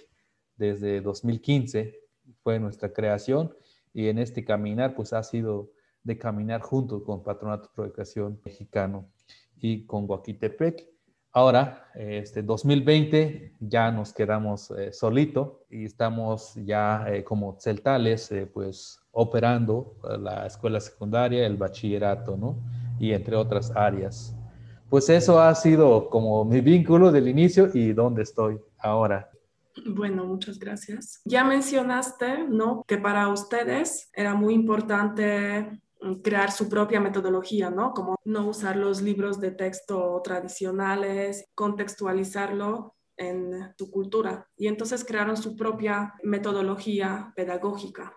desde 0.58 1.02
2015. 1.02 2.00
Fue 2.44 2.60
nuestra 2.60 2.94
creación 2.94 3.52
y 3.94 4.10
en 4.10 4.20
este 4.20 4.46
caminar, 4.46 4.94
pues, 4.94 5.12
ha 5.14 5.24
sido 5.24 5.72
de 6.04 6.18
caminar 6.18 6.62
juntos 6.62 7.04
con 7.04 7.24
Patronato 7.24 7.70
de 7.78 7.88
Educación 7.88 8.40
Mexicano 8.44 9.10
y 9.58 9.86
con 9.86 10.08
Guaquitepec. 10.08 10.88
Ahora, 11.34 11.88
este 11.96 12.44
2020, 12.44 13.54
ya 13.62 13.90
nos 13.90 14.12
quedamos 14.12 14.70
eh, 14.72 14.92
solito 14.92 15.64
y 15.70 15.86
estamos 15.86 16.56
ya 16.56 17.06
eh, 17.08 17.24
como 17.24 17.58
celtales, 17.58 18.30
eh, 18.34 18.46
pues 18.46 19.00
operando 19.12 19.96
la 20.20 20.46
escuela 20.46 20.82
secundaria, 20.82 21.46
el 21.46 21.56
bachillerato, 21.56 22.36
¿no? 22.36 22.58
Y 23.00 23.14
entre 23.14 23.38
otras 23.38 23.72
áreas. 23.76 24.36
Pues 24.90 25.10
eso 25.10 25.40
ha 25.40 25.56
sido 25.56 26.10
como 26.10 26.44
mi 26.44 26.60
vínculo 26.60 27.14
del 27.14 27.30
inicio 27.30 27.70
y 27.74 27.94
dónde 27.94 28.24
estoy 28.24 28.60
ahora. 28.78 29.32
Bueno, 29.86 30.26
muchas 30.26 30.60
gracias. 30.60 31.22
Ya 31.24 31.46
mencionaste, 31.46 32.46
¿no? 32.50 32.84
Que 32.86 32.98
para 32.98 33.30
ustedes 33.30 34.10
era 34.14 34.36
muy 34.36 34.54
importante 34.54 35.82
crear 36.24 36.52
su 36.52 36.70
propia 36.70 37.00
metodología, 37.00 37.70
¿no? 37.70 37.94
Como 37.94 38.16
no 38.26 38.48
usar 38.48 38.76
los 38.76 39.02
libros 39.02 39.40
de 39.40 39.52
texto 39.52 40.22
tradicionales, 40.24 41.46
contextualizarlo 41.56 42.96
en 43.18 43.74
tu 43.78 43.92
cultura. 43.92 44.48
Y 44.58 44.68
entonces 44.68 45.06
crearon 45.06 45.38
su 45.38 45.56
propia 45.56 46.16
metodología 46.24 47.32
pedagógica. 47.36 48.14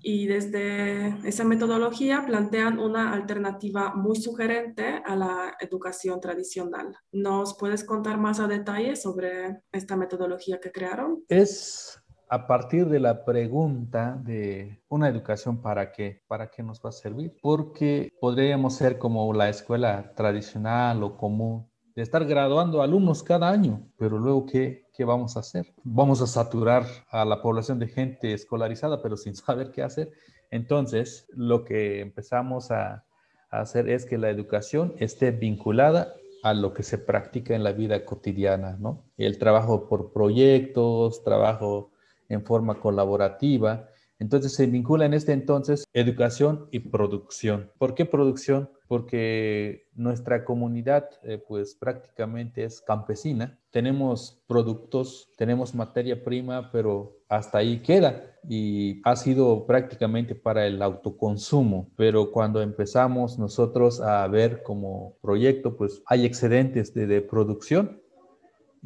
Y 0.00 0.26
desde 0.26 1.08
esa 1.28 1.44
metodología 1.44 2.24
plantean 2.26 2.78
una 2.78 3.12
alternativa 3.12 3.94
muy 3.94 4.16
sugerente 4.16 5.02
a 5.04 5.14
la 5.14 5.56
educación 5.60 6.20
tradicional. 6.20 6.96
¿Nos 7.12 7.56
puedes 7.58 7.84
contar 7.84 8.18
más 8.18 8.40
a 8.40 8.46
detalle 8.46 8.96
sobre 8.96 9.60
esta 9.72 9.96
metodología 9.96 10.58
que 10.58 10.72
crearon? 10.72 11.22
Es 11.28 12.00
a 12.28 12.46
partir 12.46 12.86
de 12.88 13.00
la 13.00 13.24
pregunta 13.24 14.20
de 14.24 14.80
una 14.88 15.08
educación 15.08 15.62
para 15.62 15.92
qué, 15.92 16.22
para 16.26 16.50
qué 16.50 16.62
nos 16.62 16.80
va 16.84 16.90
a 16.90 16.92
servir, 16.92 17.36
porque 17.40 18.12
podríamos 18.20 18.74
ser 18.74 18.98
como 18.98 19.32
la 19.32 19.48
escuela 19.48 20.12
tradicional 20.14 21.02
o 21.02 21.16
común 21.16 21.68
de 21.94 22.02
estar 22.02 22.24
graduando 22.26 22.82
alumnos 22.82 23.22
cada 23.22 23.48
año, 23.48 23.88
pero 23.96 24.18
luego 24.18 24.44
¿qué, 24.44 24.86
qué 24.92 25.04
vamos 25.04 25.36
a 25.36 25.40
hacer? 25.40 25.72
Vamos 25.82 26.20
a 26.20 26.26
saturar 26.26 26.84
a 27.10 27.24
la 27.24 27.40
población 27.40 27.78
de 27.78 27.88
gente 27.88 28.34
escolarizada, 28.34 29.00
pero 29.00 29.16
sin 29.16 29.34
saber 29.36 29.70
qué 29.70 29.82
hacer. 29.82 30.12
Entonces, 30.50 31.26
lo 31.30 31.64
que 31.64 32.00
empezamos 32.00 32.70
a, 32.70 33.04
hacer 33.48 33.88
es 33.88 34.04
que 34.04 34.18
la 34.18 34.28
educación 34.28 34.94
esté 34.98 35.30
vinculada 35.30 36.14
a 36.42 36.52
lo 36.52 36.74
que 36.74 36.82
se 36.82 36.98
practica 36.98 37.54
en 37.54 37.62
la 37.62 37.72
vida 37.72 38.04
cotidiana, 38.04 38.76
¿no? 38.78 39.04
El 39.16 39.38
trabajo 39.38 39.88
por 39.88 40.12
proyectos, 40.12 41.22
trabajo 41.22 41.92
en 42.28 42.44
forma 42.44 42.80
colaborativa. 42.80 43.88
Entonces 44.18 44.54
se 44.54 44.66
vincula 44.66 45.04
en 45.04 45.14
este 45.14 45.32
entonces 45.32 45.84
educación 45.92 46.68
y 46.70 46.78
producción. 46.78 47.70
¿Por 47.78 47.94
qué 47.94 48.06
producción? 48.06 48.70
Porque 48.88 49.88
nuestra 49.94 50.44
comunidad 50.44 51.10
eh, 51.22 51.42
pues 51.46 51.74
prácticamente 51.74 52.64
es 52.64 52.80
campesina. 52.80 53.58
Tenemos 53.70 54.42
productos, 54.46 55.28
tenemos 55.36 55.74
materia 55.74 56.24
prima, 56.24 56.70
pero 56.72 57.18
hasta 57.28 57.58
ahí 57.58 57.80
queda 57.82 58.22
y 58.48 59.02
ha 59.04 59.16
sido 59.16 59.66
prácticamente 59.66 60.34
para 60.34 60.66
el 60.66 60.80
autoconsumo. 60.80 61.90
Pero 61.96 62.30
cuando 62.30 62.62
empezamos 62.62 63.38
nosotros 63.38 64.00
a 64.00 64.26
ver 64.28 64.62
como 64.62 65.18
proyecto, 65.20 65.76
pues 65.76 66.02
hay 66.06 66.24
excedentes 66.24 66.94
de, 66.94 67.06
de 67.06 67.20
producción 67.20 68.00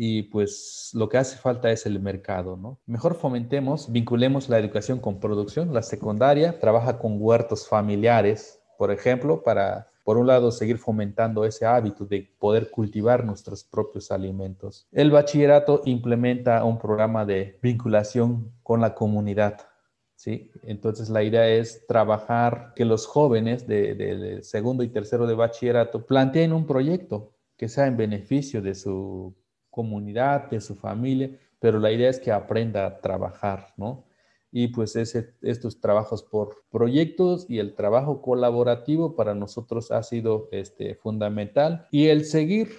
y 0.03 0.23
pues 0.23 0.93
lo 0.95 1.11
que 1.11 1.19
hace 1.19 1.37
falta 1.37 1.71
es 1.71 1.85
el 1.85 2.01
mercado, 2.01 2.57
¿no? 2.57 2.81
Mejor 2.87 3.17
fomentemos, 3.17 3.93
vinculemos 3.93 4.49
la 4.49 4.59
educación 4.59 4.99
con 4.99 5.21
producción. 5.21 5.75
La 5.75 5.83
secundaria 5.83 6.59
trabaja 6.59 6.99
con 6.99 7.19
huertos 7.21 7.69
familiares, 7.69 8.63
por 8.79 8.93
ejemplo, 8.93 9.43
para, 9.43 9.91
por 10.03 10.17
un 10.17 10.27
lado, 10.27 10.53
seguir 10.53 10.79
fomentando 10.79 11.45
ese 11.45 11.67
hábito 11.67 12.07
de 12.07 12.27
poder 12.39 12.71
cultivar 12.71 13.27
nuestros 13.27 13.63
propios 13.63 14.11
alimentos. 14.11 14.89
El 14.91 15.11
bachillerato 15.11 15.83
implementa 15.85 16.65
un 16.65 16.79
programa 16.79 17.27
de 17.27 17.59
vinculación 17.61 18.55
con 18.63 18.81
la 18.81 18.95
comunidad. 18.95 19.59
¿Sí? 20.15 20.51
Entonces 20.63 21.11
la 21.11 21.23
idea 21.23 21.47
es 21.47 21.87
trabajar 21.87 22.73
que 22.75 22.87
los 22.87 23.07
jóvenes 23.07 23.67
de, 23.67 23.95
de 23.95 24.43
segundo 24.45 24.83
y 24.83 24.89
tercero 24.89 25.27
de 25.27 25.35
bachillerato 25.35 26.07
planteen 26.07 26.55
un 26.55 26.67
proyecto 26.67 27.35
que 27.59 27.69
sea 27.69 27.87
en 27.87 27.99
beneficio 27.99 28.63
de 28.63 28.75
su 28.75 29.35
comunidad, 29.71 30.51
de 30.51 30.61
su 30.61 30.77
familia, 30.77 31.31
pero 31.59 31.79
la 31.79 31.93
idea 31.93 32.11
es 32.11 32.19
que 32.21 32.33
aprenda 32.33 32.87
a 32.87 33.01
trabajar, 33.01 33.73
¿no? 33.77 34.05
Y 34.53 34.69
pues 34.69 34.97
ese, 34.97 35.35
estos 35.43 35.81
trabajos 35.81 36.23
por 36.25 36.65
proyectos 36.71 37.47
y 37.49 37.59
el 37.59 37.75
trabajo 37.75 38.21
colaborativo 38.21 39.15
para 39.15 39.35
nosotros 39.35 39.93
ha 39.93 40.03
sido 40.03 40.49
este, 40.51 40.97
fundamental. 40.97 41.87
Y 41.93 42.09
el 42.09 42.25
seguir 42.25 42.71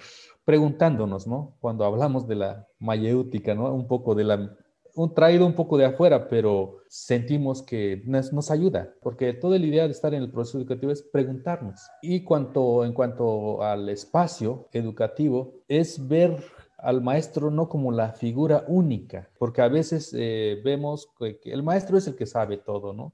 preguntándonos, 0.44 1.26
¿no? 1.26 1.56
Cuando 1.60 1.84
hablamos 1.84 2.26
de 2.26 2.34
la 2.34 2.68
mayéutica, 2.78 3.54
¿no? 3.54 3.72
Un 3.72 3.86
poco 3.86 4.14
de 4.14 4.24
la 4.24 4.56
un 4.94 5.14
traído 5.14 5.46
un 5.46 5.54
poco 5.54 5.78
de 5.78 5.86
afuera, 5.86 6.28
pero 6.28 6.78
sentimos 6.88 7.62
que 7.62 8.02
nos, 8.04 8.32
nos, 8.32 8.50
ayuda, 8.50 8.92
porque 9.00 9.32
toda 9.32 9.58
la 9.58 9.66
idea 9.66 9.86
de 9.86 9.92
estar 9.92 10.12
en 10.12 10.22
el 10.22 10.30
proceso 10.30 10.58
educativo 10.58 10.92
es 10.92 11.02
preguntarnos. 11.02 11.80
Y 12.02 12.24
cuanto, 12.24 12.84
en 12.84 12.92
cuanto 12.92 13.62
al 13.62 13.88
espacio 13.88 14.68
educativo, 14.72 15.54
es 15.68 16.06
ver 16.06 16.36
al 16.82 17.00
maestro 17.00 17.50
no 17.50 17.68
como 17.68 17.92
la 17.92 18.12
figura 18.12 18.64
única, 18.66 19.30
porque 19.38 19.62
a 19.62 19.68
veces 19.68 20.12
eh, 20.18 20.60
vemos 20.64 21.08
que, 21.18 21.38
el 21.44 21.62
maestro 21.62 21.96
es 21.96 22.06
el 22.08 22.16
que 22.16 22.26
sabe 22.26 22.56
todo, 22.56 22.92
¿no? 22.92 23.12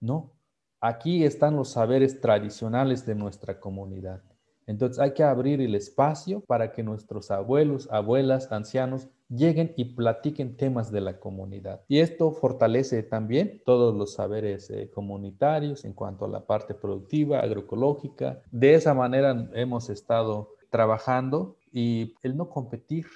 No, 0.00 0.32
aquí 0.80 1.24
están 1.24 1.54
los 1.54 1.68
saberes 1.68 2.20
tradicionales 2.20 3.04
de 3.06 3.14
nuestra 3.14 3.60
comunidad. 3.60 4.22
Entonces 4.66 4.98
hay 5.00 5.12
que 5.12 5.22
abrir 5.22 5.60
el 5.60 5.74
espacio 5.74 6.40
para 6.40 6.72
que 6.72 6.82
nuestros 6.82 7.30
abuelos, 7.30 7.88
abuelas, 7.90 8.50
ancianos 8.52 9.08
lleguen 9.28 9.74
y 9.76 9.84
platiquen 9.96 10.56
temas 10.56 10.90
de 10.90 11.00
la 11.00 11.18
comunidad. 11.18 11.82
Y 11.88 11.98
esto 11.98 12.32
fortalece 12.32 13.02
también 13.02 13.60
todos 13.66 13.94
los 13.94 14.14
saberes 14.14 14.70
eh, 14.70 14.90
comunitarios 14.94 15.84
en 15.84 15.92
cuanto 15.92 16.24
a 16.24 16.28
la 16.28 16.46
parte 16.46 16.74
productiva, 16.74 17.40
agroecológica. 17.40 18.40
De 18.50 18.74
esa 18.74 18.94
manera 18.94 19.50
hemos 19.52 19.90
estado 19.90 20.54
trabajando 20.70 21.56
y 21.72 22.14
el 22.22 22.36
no 22.36 22.48
competir 22.48 23.06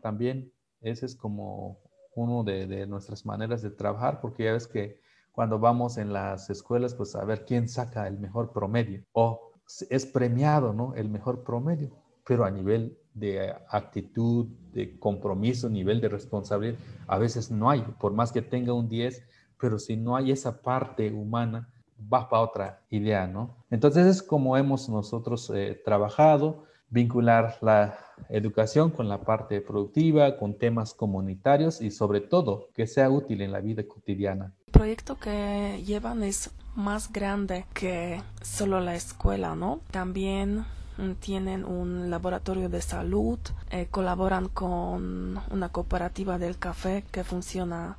también, 0.00 0.52
ese 0.80 1.06
es 1.06 1.14
como 1.14 1.78
uno 2.14 2.42
de, 2.42 2.86
nuestras 2.86 3.24
maneras 3.24 3.62
de 3.62 3.70
trabajar, 3.70 4.20
porque 4.20 4.44
ya 4.44 4.52
ves 4.52 4.66
que 4.66 5.00
cuando 5.32 5.58
vamos 5.58 5.98
en 5.98 6.12
las 6.12 6.50
escuelas, 6.50 6.94
pues 6.94 7.14
a 7.14 7.24
ver 7.24 7.44
quién 7.44 7.68
saca 7.68 8.08
el 8.08 8.18
mejor 8.18 8.52
promedio 8.52 9.04
o 9.12 9.52
es 9.88 10.06
premiado, 10.06 10.72
¿no? 10.72 10.94
El 10.94 11.08
mejor 11.08 11.44
promedio, 11.44 11.90
pero 12.26 12.44
a 12.44 12.50
nivel 12.50 12.98
de 13.14 13.54
actitud, 13.68 14.46
de 14.72 14.98
compromiso, 14.98 15.68
nivel 15.68 16.00
de 16.00 16.08
responsabilidad, 16.08 16.78
a 17.06 17.18
veces 17.18 17.50
no 17.50 17.70
hay, 17.70 17.82
por 18.00 18.12
más 18.12 18.32
que 18.32 18.42
tenga 18.42 18.72
un 18.72 18.88
10, 18.88 19.22
pero 19.60 19.78
si 19.78 19.96
no 19.96 20.16
hay 20.16 20.32
esa 20.32 20.62
parte 20.62 21.12
humana, 21.12 21.68
va 22.12 22.28
para 22.28 22.42
otra 22.42 22.82
idea, 22.90 23.26
¿no? 23.26 23.56
Entonces 23.70 24.06
es 24.06 24.22
como 24.22 24.56
hemos 24.56 24.88
nosotros 24.88 25.50
eh, 25.54 25.80
trabajado 25.84 26.64
vincular 26.90 27.56
la 27.62 27.98
educación 28.28 28.90
con 28.90 29.08
la 29.08 29.22
parte 29.22 29.60
productiva, 29.60 30.36
con 30.36 30.58
temas 30.58 30.92
comunitarios 30.92 31.80
y 31.80 31.90
sobre 31.90 32.20
todo 32.20 32.68
que 32.74 32.86
sea 32.86 33.08
útil 33.08 33.40
en 33.40 33.52
la 33.52 33.60
vida 33.60 33.84
cotidiana. 33.84 34.52
El 34.66 34.72
proyecto 34.72 35.18
que 35.18 35.82
llevan 35.84 36.22
es 36.22 36.50
más 36.74 37.12
grande 37.12 37.64
que 37.72 38.22
solo 38.42 38.80
la 38.80 38.94
escuela, 38.94 39.54
¿no? 39.54 39.80
También 39.90 40.64
tienen 41.20 41.64
un 41.64 42.10
laboratorio 42.10 42.68
de 42.68 42.82
salud, 42.82 43.38
eh, 43.70 43.86
colaboran 43.90 44.48
con 44.48 45.40
una 45.50 45.68
cooperativa 45.70 46.38
del 46.38 46.58
café 46.58 47.04
que 47.10 47.24
funciona 47.24 47.96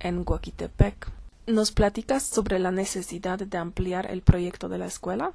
en 0.00 0.24
Guaquitepec. 0.24 1.10
¿Nos 1.46 1.72
platicas 1.72 2.22
sobre 2.22 2.58
la 2.58 2.70
necesidad 2.70 3.38
de 3.38 3.58
ampliar 3.58 4.10
el 4.10 4.22
proyecto 4.22 4.68
de 4.68 4.78
la 4.78 4.86
escuela? 4.86 5.32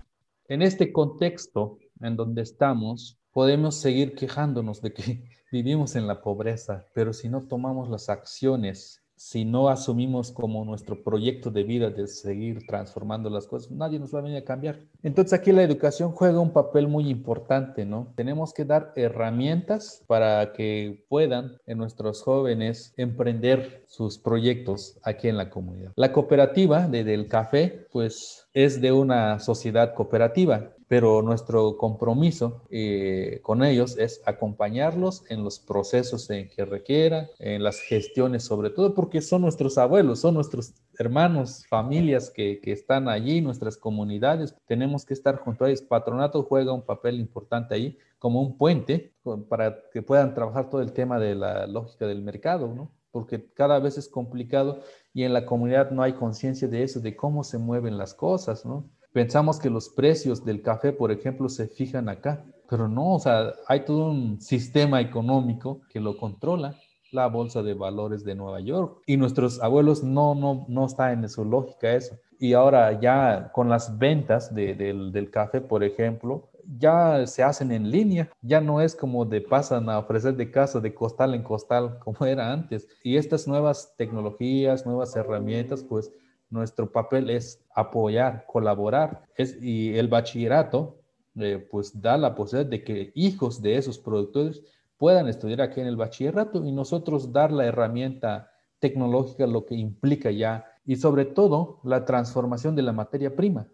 En 0.49 0.61
este 0.61 0.93
contexto, 0.93 1.77
en 1.99 2.15
donde 2.15 2.41
estamos, 2.41 3.19
podemos 3.31 3.75
seguir 3.75 4.15
quejándonos 4.15 4.81
de 4.81 4.93
que 4.93 5.29
vivimos 5.51 5.95
en 5.95 6.07
la 6.07 6.21
pobreza, 6.21 6.85
pero 6.93 7.11
si 7.11 7.27
no 7.27 7.47
tomamos 7.47 7.89
las 7.89 8.07
acciones 8.07 9.03
si 9.17 9.45
no 9.45 9.67
asumimos 9.67 10.31
como 10.31 10.63
nuestro 10.63 11.03
proyecto 11.03 11.49
de 11.49 11.63
vida 11.63 11.89
de 11.89 12.07
seguir 12.07 12.65
transformando 12.67 13.29
las 13.29 13.47
cosas, 13.47 13.71
nadie 13.71 13.99
nos 13.99 14.13
va 14.13 14.19
a 14.19 14.21
venir 14.21 14.37
a 14.37 14.45
cambiar. 14.45 14.79
Entonces 15.03 15.33
aquí 15.33 15.51
la 15.51 15.63
educación 15.63 16.11
juega 16.11 16.39
un 16.39 16.53
papel 16.53 16.87
muy 16.87 17.09
importante, 17.09 17.85
¿no? 17.85 18.13
Tenemos 18.15 18.53
que 18.53 18.63
dar 18.63 18.93
herramientas 18.95 20.03
para 20.07 20.53
que 20.53 21.03
puedan 21.09 21.57
en 21.65 21.79
nuestros 21.79 22.21
jóvenes 22.21 22.93
emprender 22.95 23.83
sus 23.87 24.19
proyectos 24.19 24.99
aquí 25.03 25.27
en 25.27 25.37
la 25.37 25.49
comunidad. 25.49 25.91
La 25.95 26.13
cooperativa 26.13 26.87
de, 26.87 27.03
del 27.03 27.27
café, 27.27 27.87
pues 27.91 28.47
es 28.53 28.79
de 28.81 28.91
una 28.91 29.39
sociedad 29.39 29.95
cooperativa 29.95 30.76
pero 30.87 31.21
nuestro 31.21 31.77
compromiso 31.77 32.61
eh, 32.69 33.39
con 33.43 33.63
ellos 33.63 33.97
es 33.97 34.21
acompañarlos 34.25 35.23
en 35.29 35.43
los 35.43 35.59
procesos 35.59 36.29
en 36.29 36.49
que 36.49 36.65
requieran, 36.65 37.27
en 37.39 37.63
las 37.63 37.79
gestiones 37.79 38.43
sobre 38.43 38.69
todo, 38.69 38.93
porque 38.93 39.21
son 39.21 39.41
nuestros 39.41 39.77
abuelos, 39.77 40.19
son 40.19 40.35
nuestros 40.35 40.73
hermanos, 40.97 41.65
familias 41.67 42.29
que, 42.29 42.59
que, 42.61 42.71
están 42.71 43.09
allí, 43.09 43.41
nuestras 43.41 43.77
comunidades, 43.77 44.55
tenemos 44.65 45.05
que 45.05 45.13
estar 45.13 45.37
junto 45.37 45.65
a 45.65 45.69
ellos. 45.69 45.81
Patronato 45.81 46.43
juega 46.43 46.73
un 46.73 46.81
papel 46.81 47.19
importante 47.19 47.75
ahí 47.75 47.97
como 48.17 48.41
un 48.41 48.57
puente 48.57 49.13
para 49.49 49.83
que 49.91 50.01
puedan 50.01 50.33
trabajar 50.33 50.69
todo 50.69 50.81
el 50.81 50.93
tema 50.93 51.19
de 51.19 51.35
la 51.35 51.67
lógica 51.67 52.07
del 52.07 52.21
mercado, 52.21 52.73
¿no? 52.73 52.91
porque 53.11 53.49
cada 53.55 53.79
vez 53.79 53.97
es 53.97 54.07
complicado 54.07 54.81
y 55.11 55.23
en 55.23 55.33
la 55.33 55.45
comunidad 55.45 55.89
no 55.89 56.03
hay 56.03 56.13
conciencia 56.13 56.67
de 56.67 56.83
eso, 56.83 56.99
de 56.99 57.15
cómo 57.15 57.43
se 57.43 57.57
mueven 57.57 57.97
las 57.97 58.13
cosas, 58.13 58.63
¿no? 58.63 58.87
Pensamos 59.13 59.59
que 59.59 59.69
los 59.69 59.89
precios 59.89 60.45
del 60.45 60.61
café, 60.61 60.93
por 60.93 61.11
ejemplo, 61.11 61.49
se 61.49 61.67
fijan 61.67 62.09
acá, 62.09 62.45
pero 62.69 62.87
no, 62.87 63.15
o 63.15 63.19
sea, 63.19 63.53
hay 63.67 63.85
todo 63.85 64.11
un 64.11 64.39
sistema 64.41 65.01
económico 65.01 65.81
que 65.89 65.99
lo 65.99 66.17
controla, 66.17 66.75
la 67.11 67.27
bolsa 67.27 67.63
de 67.63 67.73
valores 67.73 68.23
de 68.23 68.35
Nueva 68.35 68.59
York, 68.59 69.01
y 69.05 69.17
nuestros 69.17 69.61
abuelos 69.61 70.03
no, 70.03 70.35
no, 70.35 70.65
no 70.67 70.85
está 70.85 71.13
en 71.13 71.27
su 71.29 71.45
lógica 71.45 71.93
eso. 71.93 72.17
Y 72.39 72.53
ahora 72.53 72.99
ya 72.99 73.51
con 73.53 73.69
las 73.69 73.97
ventas 73.97 74.53
del, 74.53 75.11
del 75.11 75.31
café, 75.31 75.61
por 75.61 75.83
ejemplo, 75.83 76.49
ya 76.77 77.25
se 77.25 77.43
hacen 77.43 77.71
en 77.71 77.89
línea, 77.89 78.29
ya 78.41 78.59
no 78.59 78.81
es 78.81 78.95
como 78.95 79.25
de 79.25 79.41
pasan 79.41 79.89
a 79.89 79.99
ofrecer 79.99 80.35
de 80.35 80.51
casa 80.51 80.79
de 80.79 80.93
costal 80.93 81.33
en 81.33 81.43
costal 81.43 81.97
como 81.99 82.25
era 82.25 82.51
antes. 82.51 82.87
Y 83.03 83.17
estas 83.17 83.47
nuevas 83.47 83.95
tecnologías, 83.97 84.85
nuevas 84.85 85.15
herramientas, 85.15 85.83
pues 85.83 86.11
nuestro 86.49 86.91
papel 86.91 87.29
es 87.29 87.63
apoyar, 87.73 88.45
colaborar. 88.47 89.23
Es, 89.35 89.61
y 89.61 89.97
el 89.97 90.07
bachillerato, 90.07 90.97
eh, 91.35 91.65
pues 91.69 92.01
da 92.01 92.17
la 92.17 92.35
posibilidad 92.35 92.69
de 92.69 92.83
que 92.83 93.11
hijos 93.15 93.61
de 93.61 93.77
esos 93.77 93.99
productores 93.99 94.63
puedan 94.97 95.27
estudiar 95.27 95.61
aquí 95.61 95.79
en 95.81 95.87
el 95.87 95.95
bachillerato 95.95 96.65
y 96.65 96.71
nosotros 96.71 97.31
dar 97.31 97.51
la 97.51 97.65
herramienta 97.65 98.51
tecnológica, 98.79 99.47
lo 99.47 99.65
que 99.65 99.75
implica 99.75 100.31
ya, 100.31 100.65
y 100.85 100.95
sobre 100.95 101.25
todo 101.25 101.79
la 101.83 102.05
transformación 102.05 102.75
de 102.75 102.81
la 102.81 102.93
materia 102.93 103.35
prima, 103.35 103.67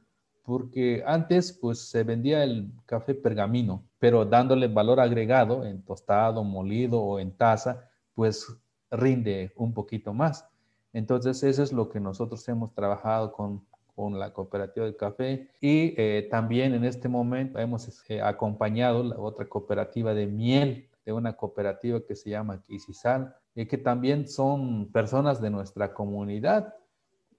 porque 0.43 1.03
antes 1.05 1.53
pues 1.53 1.79
se 1.79 2.03
vendía 2.03 2.43
el 2.43 2.71
café 2.85 3.13
pergamino, 3.13 3.83
pero 3.99 4.25
dándole 4.25 4.67
valor 4.67 4.99
agregado 4.99 5.65
en 5.65 5.83
tostado, 5.83 6.43
molido 6.43 7.01
o 7.01 7.19
en 7.19 7.31
taza, 7.31 7.89
pues 8.15 8.47
rinde 8.91 9.53
un 9.55 9.73
poquito 9.73 10.13
más. 10.13 10.45
Entonces, 10.93 11.41
eso 11.43 11.63
es 11.63 11.73
lo 11.73 11.89
que 11.89 11.99
nosotros 11.99 12.47
hemos 12.47 12.73
trabajado 12.73 13.33
con, 13.33 13.65
la 13.95 14.33
cooperativa 14.33 14.87
de 14.87 14.95
café 14.95 15.49
y 15.61 15.93
eh, 15.97 16.27
también 16.31 16.73
en 16.73 16.83
este 16.83 17.07
momento 17.07 17.59
hemos 17.59 17.87
eh, 18.09 18.21
acompañado 18.21 19.03
la 19.03 19.19
otra 19.19 19.45
cooperativa 19.47 20.15
de 20.15 20.25
miel 20.25 20.89
de 21.05 21.13
una 21.13 21.33
cooperativa 21.33 22.01
que 22.01 22.15
se 22.15 22.31
llama 22.31 22.63
Quisisal 22.63 23.35
y 23.53 23.67
que 23.67 23.77
también 23.77 24.27
son 24.27 24.91
personas 24.91 25.39
de 25.39 25.51
nuestra 25.51 25.93
comunidad 25.93 26.73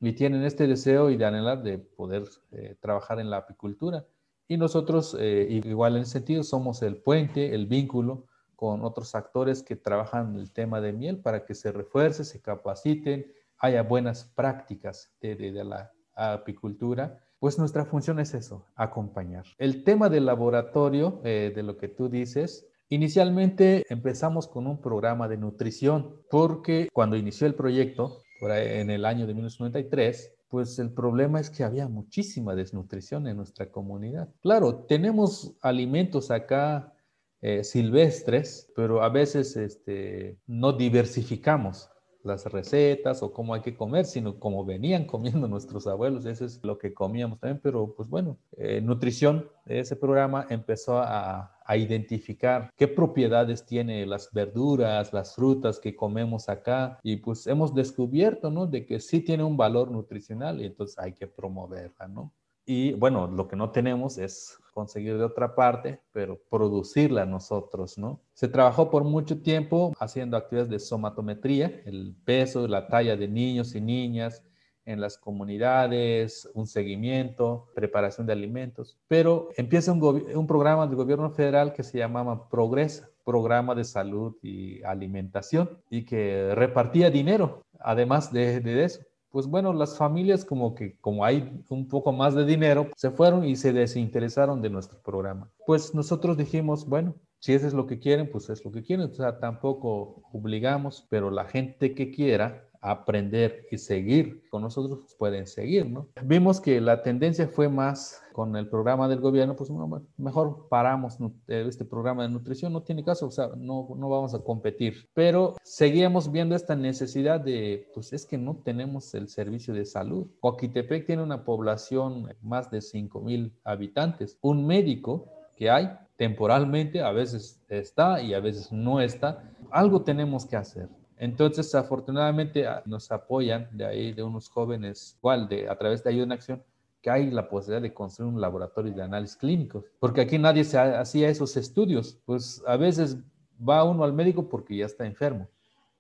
y 0.01 0.13
tienen 0.13 0.45
este 0.45 0.69
deseo 0.69 1.11
y 1.11 1.17
de 1.17 1.25
anhelar 1.25 1.61
de 1.65 1.79
poder 1.79 2.23
eh, 2.53 2.77
trabajar 2.79 3.19
en 3.19 3.31
la 3.31 3.39
apicultura. 3.39 4.07
Y 4.47 4.57
nosotros, 4.57 5.17
igual 5.19 5.97
en 5.97 6.03
ese 6.03 6.13
sentido, 6.13 6.45
somos 6.45 6.83
el 6.83 6.99
puente, 6.99 7.53
el 7.53 7.67
vínculo 7.67 8.27
con 8.55 8.85
otros 8.85 9.15
actores 9.17 9.63
que 9.63 9.75
trabajan 9.75 10.37
el 10.37 10.53
tema 10.53 10.81
de 10.81 10.93
miel 10.93 11.19
para 11.19 11.45
que 11.45 11.55
se 11.55 11.73
refuerce, 11.73 12.25
se 12.25 12.41
capaciten 12.41 13.27
haya 13.59 13.83
buenas 13.83 14.25
prácticas 14.35 15.13
de, 15.21 15.53
la 15.65 15.91
apicultura, 16.15 17.21
pues 17.39 17.59
nuestra 17.59 17.85
función 17.85 18.21
es 18.21 18.35
eso, 18.35 18.67
acompañar. 18.75 19.45
El 19.59 19.85
tema 19.85 20.09
del 20.09 20.27
laboratorio, 20.27 21.21
eh, 21.25 21.53
de 21.55 21.63
lo 21.63 21.77
que 21.77 21.89
tú 21.89 22.09
dices, 22.09 22.67
inicialmente 22.89 23.85
empezamos 23.89 24.49
con 24.49 24.67
un 24.67 24.81
programa 24.81 25.29
de 25.29 25.37
nutrición, 25.37 26.23
porque 26.31 26.89
cuando 26.93 27.17
inició 27.17 27.47
el 27.47 27.55
proyecto, 27.55 28.23
en 28.53 28.91
el 28.91 29.05
año 29.05 29.27
de 29.27 29.35
1993, 29.35 30.35
pues 30.49 30.79
el 30.79 30.93
problema 30.93 31.41
es 31.41 31.51
que 31.51 31.65
había 31.65 31.89
muchísima 31.89 32.55
desnutrición 32.55 33.27
en 33.27 33.37
nuestra 33.37 33.71
comunidad. 33.71 34.29
Claro, 34.41 34.85
tenemos 34.87 35.57
alimentos 35.61 36.31
acá 36.31 36.93
eh, 37.41 37.65
silvestres, 37.65 38.71
pero 38.77 39.03
a 39.03 39.09
veces 39.09 39.57
este, 39.57 40.39
no 40.47 40.73
diversificamos 40.73 41.91
las 42.25 42.47
recetas 42.47 43.23
o 43.23 43.33
cómo 43.33 43.55
hay 43.55 43.61
que 43.61 43.77
comer, 43.77 44.05
sino 44.05 44.39
como 44.39 44.65
venían 44.65 45.05
comiendo 45.07 45.49
nuestros 45.49 45.87
abuelos, 45.87 46.27
eso 46.27 46.45
es 46.45 46.61
lo 46.63 46.79
que 46.79 46.95
comíamos 46.95 47.39
también, 47.41 47.61
pero 47.63 47.95
pues 47.95 48.09
bueno, 48.09 48.37
eh, 48.57 48.81
nutrición, 48.81 49.49
ese 49.67 49.97
programa 49.97 50.47
empezó 50.51 50.99
a, 50.99 51.59
a 51.65 51.77
identificar 51.77 52.71
qué 52.77 52.89
propiedades 52.89 53.65
tiene 53.65 54.07
las 54.07 54.31
verduras, 54.33 55.13
las 55.13 55.35
frutas 55.35 55.79
que 55.79 55.97
comemos 55.97 56.49
acá 56.49 56.99
y 57.03 57.17
pues 57.17 57.47
hemos 57.47 57.75
descubierto, 57.75 58.51
¿no? 58.51 58.67
De 58.67 58.85
que 58.85 59.01
sí 59.01 59.21
tiene 59.21 59.45
un 59.45 59.57
valor 59.57 59.91
nutricional 59.91 60.61
y 60.61 60.67
entonces 60.67 60.99
hay 60.99 61.13
que 61.13 61.27
promoverla, 61.27 62.09
¿no? 62.09 62.33
Y 62.67 62.93
bueno, 62.95 63.27
lo 63.27 63.47
que 63.49 63.57
no 63.57 63.71
tenemos 63.71 64.19
es 64.19 64.59
conseguir 64.75 65.17
de 65.17 65.25
otra 65.25 65.55
parte, 65.55 66.01
pero 66.13 66.39
producirla 66.51 67.25
nosotros, 67.25 67.97
¿no? 67.97 68.21
Se 68.35 68.49
trabajó 68.49 68.91
por 68.91 69.05
mucho 69.05 69.41
tiempo 69.41 69.95
haciendo 69.99 70.37
actividades 70.37 70.71
de 70.71 70.81
somatometría, 70.81 71.81
el 71.87 72.15
peso, 72.25 72.67
la 72.67 72.89
talla 72.89 73.17
de 73.17 73.29
niños 73.29 73.75
y 73.75 73.81
niñas 73.81 74.43
en 74.85 75.01
las 75.01 75.17
comunidades, 75.17 76.51
un 76.53 76.67
seguimiento, 76.67 77.71
preparación 77.75 78.27
de 78.27 78.35
alimentos, 78.35 78.99
pero 79.09 79.49
empieza 79.57 79.93
un, 79.93 80.47
programa 80.47 80.87
del 80.87 80.97
gobierno 80.97 81.31
federal 81.31 81.73
que 81.73 81.83
se 81.83 81.99
llamaba 81.99 82.51
Progresa, 82.51 83.09
programa 83.25 83.75
de 83.75 83.85
salud 83.85 84.37
y 84.43 84.83
alimentación, 84.83 85.79
y 85.89 86.05
que 86.05 86.55
repartía 86.55 87.09
dinero, 87.09 87.63
además 87.79 88.31
de, 88.31 88.61
de 88.61 88.85
eso 88.85 89.01
pues 89.35 89.49
bueno, 89.49 89.73
las 89.73 89.99
familias 89.99 90.45
como 90.45 90.77
que 90.77 90.97
como 91.01 91.25
hay 91.25 91.61
un 91.69 91.89
poco 91.89 92.13
más 92.13 92.37
de 92.37 92.45
dinero, 92.45 92.87
se 92.95 93.11
fueron 93.11 93.45
y 93.45 93.57
se 93.57 93.73
desinteresaron 93.73 94.63
de 94.63 94.71
nuestro 94.71 95.01
programa. 95.03 95.51
Pues 95.67 95.93
nosotros 95.93 96.37
dijimos, 96.37 96.89
bueno, 96.89 97.17
si 97.41 97.53
eso 97.53 97.67
es 97.67 97.75
lo 97.75 97.89
que 97.89 97.99
quieren, 97.99 98.31
pues 98.31 98.49
es 98.49 98.65
lo 98.65 98.71
que 98.71 98.85
quieren. 98.85 99.11
O 99.11 99.13
sea, 99.13 99.41
tampoco 99.41 100.23
obligamos, 100.33 101.09
pero 101.11 101.33
la 101.33 101.47
gente 101.47 101.97
que 101.97 102.13
quiera 102.13 102.69
aprender 102.85 103.67
y 103.71 103.79
seguir 103.79 104.47
con 104.51 104.61
nosotros 104.61 104.99
pues, 105.01 105.15
pueden 105.15 105.47
seguir, 105.47 105.89
¿no? 105.89 106.09
Vimos 106.23 106.61
que 106.61 106.81
la 106.83 107.03
tendencia 107.03 107.49
fue 107.49 107.69
más 107.71 108.23
con 108.33 108.55
el 108.57 108.69
programa 108.69 109.09
del 109.09 109.21
gobierno, 109.21 109.57
pues 109.57 109.71
mejor 110.19 110.69
paramos 110.69 111.17
eh, 111.49 111.65
este 111.67 111.87
programa 111.87 112.25
de 112.25 112.29
nutrición, 112.29 112.75
no 112.75 112.83
tiene 112.83 113.03
caso, 113.03 113.27
o 113.27 113.31
sea, 113.31 113.49
no, 113.57 113.89
no 113.97 114.09
vamos 114.11 114.35
a 114.35 114.41
competir, 114.41 115.09
pero 115.15 115.55
seguíamos 115.63 116.31
viendo 116.31 116.55
esta 116.55 116.77
necesidad 116.77 117.41
de, 117.41 117.89
pues 117.95 118.13
es 118.13 118.27
que 118.27 118.37
no 118.37 118.57
tenemos 118.57 119.15
el 119.15 119.29
servicio 119.29 119.73
de 119.73 119.87
salud. 119.87 120.27
Coquitepec 120.41 121.07
tiene 121.07 121.23
una 121.23 121.45
población 121.45 122.35
más 122.43 122.71
de 122.71 122.83
5 122.83 123.21
mil 123.23 123.53
habitantes, 123.65 124.37
un 124.43 124.67
médico 124.67 125.27
que 125.57 125.71
hay 125.71 125.91
temporalmente, 126.17 127.01
a 127.01 127.13
veces 127.13 127.61
está 127.69 128.21
y 128.21 128.35
a 128.35 128.41
veces 128.41 128.71
no 128.71 129.01
está, 129.01 129.43
algo 129.71 130.03
tenemos 130.03 130.45
que 130.45 130.57
hacer. 130.57 130.89
Entonces, 131.17 131.75
afortunadamente 131.75 132.67
ah, 132.67 132.83
nos 132.87 133.11
apoyan 133.13 133.69
de 133.73 133.85
ahí, 133.85 134.13
de 134.13 134.23
unos 134.23 134.49
jóvenes, 134.49 135.17
igual, 135.19 135.49
de, 135.49 135.69
a 135.69 135.77
través 135.77 136.03
de 136.03 136.11
Ayuda 136.11 136.25
en 136.25 136.33
Acción, 136.33 136.63
que 137.01 137.11
hay 137.11 137.31
la 137.31 137.49
posibilidad 137.49 137.83
de 137.83 137.93
construir 137.93 138.33
un 138.33 138.41
laboratorio 138.41 138.93
de 138.93 139.03
análisis 139.03 139.37
clínicos, 139.37 139.85
porque 140.01 140.23
aquí 140.23 140.39
nadie 140.39 140.65
se 140.65 140.79
hacía 140.79 141.29
esos 141.29 141.57
estudios, 141.57 142.19
pues 142.25 142.63
a 142.67 142.77
veces 142.77 143.19
va 143.67 143.85
uno 143.85 144.05
al 144.05 144.13
médico 144.13 144.49
porque 144.49 144.77
ya 144.77 144.87
está 144.87 145.07
enfermo. 145.07 145.49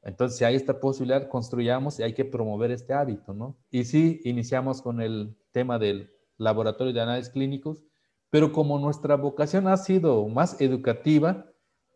Entonces, 0.03 0.38
si 0.38 0.44
hay 0.44 0.55
esta 0.55 0.81
posibilidad, 0.81 1.29
construyamos 1.29 1.98
y 1.98 2.03
hay 2.03 2.12
que 2.12 2.24
promover 2.24 2.70
este 2.70 2.92
hábito, 2.92 3.33
¿no? 3.33 3.57
Y 3.70 3.85
sí, 3.85 4.20
iniciamos 4.24 4.83
con 4.83 5.00
el 5.00 5.35
tema 5.50 5.79
del 5.79 6.11
laboratorio 6.37 6.92
de 6.92 7.00
análisis 7.00 7.33
clínicos, 7.33 7.83
pero 8.29 8.53
como 8.53 8.79
nuestra 8.79 9.16
vocación 9.16 9.68
ha 9.68 9.77
sido 9.77 10.27
más 10.29 10.61
educativa, 10.61 11.46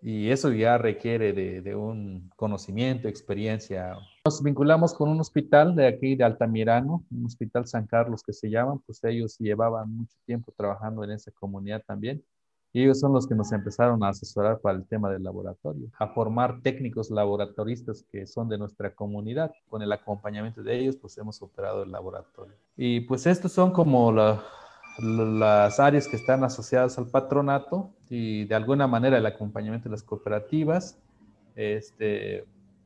y 0.01 0.31
eso 0.31 0.53
ya 0.53 0.79
requiere 0.79 1.33
de, 1.33 1.75
un 1.75 2.31
conocimiento, 2.37 3.09
experiencia. 3.09 3.97
Nos 4.25 4.43
vinculamos 4.43 4.95
con 4.95 5.09
un 5.09 5.21
hospital 5.21 5.75
de 5.75 5.87
aquí 5.87 6.15
de 6.15 6.25
Altamirano, 6.25 7.05
un 7.11 7.27
hospital 7.27 7.67
San 7.67 7.87
Carlos 7.87 8.23
que 8.23 8.33
se 8.33 8.49
llama, 8.49 8.79
pues 8.87 9.03
ellos 9.05 9.37
llevaban 9.39 9.93
mucho 9.93 10.17
tiempo 10.25 10.53
trabajando 10.57 11.03
en 11.03 11.11
esa 11.11 11.31
comunidad 11.33 11.83
también. 11.87 12.23
Y 12.73 12.83
ellos 12.83 13.01
son 13.01 13.15
los 13.15 13.27
que 13.27 13.35
nos 13.35 13.51
empezaron 13.53 14.05
a 14.05 14.11
asesorar 14.11 14.61
para 14.61 14.77
el 14.77 14.87
tema 14.87 15.11
del 15.11 15.23
laboratorio, 15.23 15.89
a 15.99 16.09
formar 16.09 16.61
técnicos 16.61 17.11
laboratoristas 17.11 18.05
que 18.13 18.27
son 18.27 18.49
de 18.49 18.59
nuestra 18.59 18.95
comunidad. 18.95 19.53
Con 19.71 19.81
el 19.81 19.91
acompañamiento 19.91 20.63
de 20.63 20.79
ellos, 20.79 20.97
pues 20.97 21.17
hemos 21.17 21.41
operado 21.41 21.83
el 21.83 21.91
laboratorio. 21.91 22.55
Y 22.77 23.01
pues 23.01 23.27
estos 23.27 23.53
son 23.53 23.73
como 23.73 24.13
las 25.01 25.81
áreas 25.81 26.09
que 26.09 26.17
están 26.17 26.45
asociadas 26.45 26.99
al 26.99 27.09
patronato 27.09 27.91
y 28.09 28.45
de 28.45 28.55
alguna 28.55 28.87
manera 28.87 29.19
el 29.19 29.27
acompañamiento 29.27 29.89
de 29.89 29.93
las 29.93 30.03
cooperativas. 30.03 30.99
Este, 31.55 32.45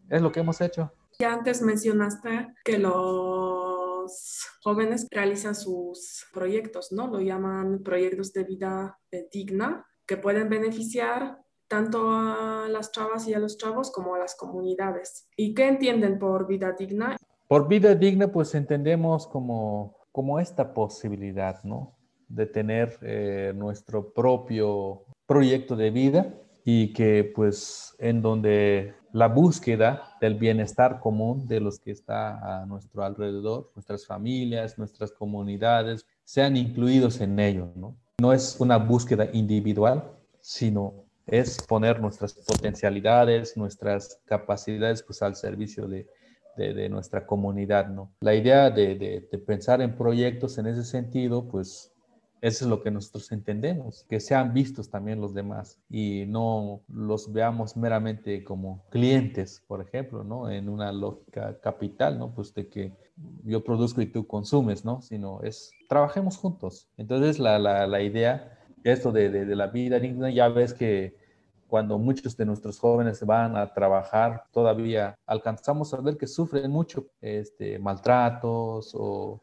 es 0.09 0.23
lo 0.23 0.33
que 0.33 0.41
hemos 0.41 0.61
hecho. 0.61 0.93
Ya 1.19 1.33
antes 1.33 1.63
mencionaste 1.63 2.49
que 2.65 2.79
los 2.79 4.47
jóvenes 4.63 5.07
realizan 5.11 5.55
sus 5.55 6.27
proyectos, 6.33 6.93
¿no? 6.93 7.07
Lo 7.07 7.21
llaman 7.21 7.83
proyectos 7.83 8.33
de 8.33 8.45
vida 8.45 8.99
eh, 9.11 9.29
digna, 9.33 9.87
que 10.07 10.17
pueden 10.17 10.49
beneficiar 10.49 11.39
tanto 11.69 12.11
a 12.11 12.67
las 12.69 12.93
chavas 12.93 13.27
y 13.29 13.35
a 13.35 13.39
los 13.39 13.57
chavos 13.57 13.91
como 13.91 14.15
a 14.15 14.19
las 14.19 14.35
comunidades. 14.35 15.29
¿Y 15.37 15.55
qué 15.55 15.69
entienden 15.69 16.19
por 16.19 16.47
vida 16.47 16.73
digna? 16.73 17.17
Por 17.49 17.69
vida 17.69 17.95
digna, 17.95 18.31
pues 18.31 18.55
entendemos 18.55 19.27
como, 19.27 19.97
como 20.13 20.41
esta 20.41 20.75
posibilidad, 20.75 21.63
¿no? 21.65 21.97
De 22.35 22.47
tener 22.47 22.99
eh, 23.03 23.53
nuestro 23.55 24.13
propio 24.13 25.05
proyecto 25.27 25.77
de 25.77 25.91
vida 25.91 26.35
y 26.65 26.93
que 26.93 27.31
pues 27.35 27.95
en 27.99 28.23
donde 28.23 28.95
la 29.13 29.29
búsqueda 29.29 30.17
del 30.21 30.35
bienestar 30.35 30.99
común 31.01 31.47
de 31.47 31.61
los 31.61 31.79
que 31.79 31.91
está 31.91 32.63
a 32.63 32.67
nuestro 32.67 33.05
alrededor, 33.05 33.71
nuestras 33.75 34.07
familias, 34.07 34.79
nuestras 34.79 35.13
comunidades, 35.13 36.07
sean 36.25 36.57
incluidos 36.57 37.21
en 37.21 37.39
ello, 37.39 37.69
¿no? 37.77 37.97
No 38.21 38.33
es 38.33 38.57
una 38.59 38.79
búsqueda 38.79 39.29
individual, 39.33 40.05
sino 40.41 41.05
es 41.27 41.63
poner 41.67 42.01
nuestras 42.01 42.35
potencialidades, 42.35 43.57
nuestras 43.57 44.21
capacidades 44.25 45.03
pues 45.03 45.23
al 45.23 45.37
servicio 45.37 45.87
de, 45.89 46.07
de, 46.57 46.89
nuestra 46.89 47.27
comunidad, 47.27 47.89
¿no? 47.89 48.13
La 48.21 48.35
idea 48.35 48.71
de, 48.71 48.97
de, 48.97 49.39
pensar 49.39 49.81
en 49.81 49.97
proyectos 49.97 50.59
en 50.59 50.67
ese 50.67 50.85
sentido, 50.85 51.49
pues 51.49 51.92
eso 52.43 52.65
es 52.65 52.69
lo 52.69 52.83
que 52.83 52.91
nosotros 52.91 53.31
entendemos, 53.31 54.05
que 54.09 54.19
sean 54.19 54.53
vistos 54.53 54.91
también 54.91 55.21
los 55.21 55.33
demás 55.33 55.79
y 55.89 56.25
no 56.27 56.81
los 56.89 57.33
veamos 57.33 57.77
meramente 57.77 58.43
como 58.43 58.85
clientes, 58.91 59.63
por 59.69 59.81
ejemplo, 59.81 60.25
¿no? 60.25 60.51
En 60.51 60.69
una 60.69 60.91
lógica 60.91 61.61
capital, 61.61 62.19
¿no? 62.19 62.35
Pues 62.35 62.53
de 62.53 62.69
que 62.69 62.93
yo 63.45 63.63
produzco 63.63 64.03
y 64.03 64.07
tú 64.07 64.27
consumes, 64.27 64.85
¿no? 64.85 65.01
Sino 65.03 65.41
es, 65.43 65.71
trabajemos 65.89 66.37
juntos. 66.37 66.89
Entonces, 66.97 67.39
la, 67.39 67.61
la, 67.61 67.87
la 67.87 68.03
idea, 68.03 68.59
esto 68.83 69.13
de, 69.13 69.31
de, 69.31 69.55
la 69.55 69.69
vida 69.69 70.01
digna, 70.01 70.29
ya 70.29 70.49
ves 70.49 70.75
que 70.75 71.15
cuando 71.69 71.97
muchos 71.97 72.37
de 72.37 72.45
nuestros 72.45 72.81
jóvenes 72.81 73.25
van 73.25 73.57
a 73.57 73.73
trabajar, 73.73 74.47
todavía 74.51 75.15
alcanzamos 75.27 75.95
a 75.95 76.01
ver 76.01 76.17
que 76.17 76.27
sufren 76.27 76.73
mucho 76.73 77.07
este, 77.21 77.79
maltratos 77.79 78.91
o 78.95 79.41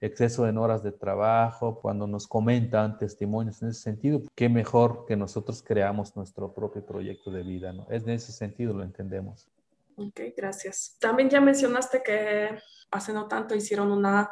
exceso 0.00 0.46
en 0.46 0.58
horas 0.58 0.82
de 0.82 0.92
trabajo, 0.92 1.80
cuando 1.80 2.06
nos 2.06 2.26
comentan 2.26 2.98
testimonios 2.98 3.62
en 3.62 3.68
ese 3.70 3.80
sentido, 3.80 4.22
qué 4.34 4.48
mejor 4.48 5.04
que 5.06 5.16
nosotros 5.16 5.62
creamos 5.62 6.14
nuestro 6.16 6.52
propio 6.54 6.84
proyecto 6.84 7.30
de 7.30 7.42
vida, 7.42 7.72
¿no? 7.72 7.86
Es 7.90 8.04
en 8.04 8.10
ese 8.10 8.32
sentido, 8.32 8.74
lo 8.74 8.84
entendemos. 8.84 9.48
Ok, 9.96 10.20
gracias. 10.36 10.96
También 11.00 11.28
ya 11.28 11.40
mencionaste 11.40 12.02
que 12.02 12.58
hace 12.90 13.12
no 13.12 13.26
tanto 13.26 13.54
hicieron 13.54 13.90
una 13.90 14.28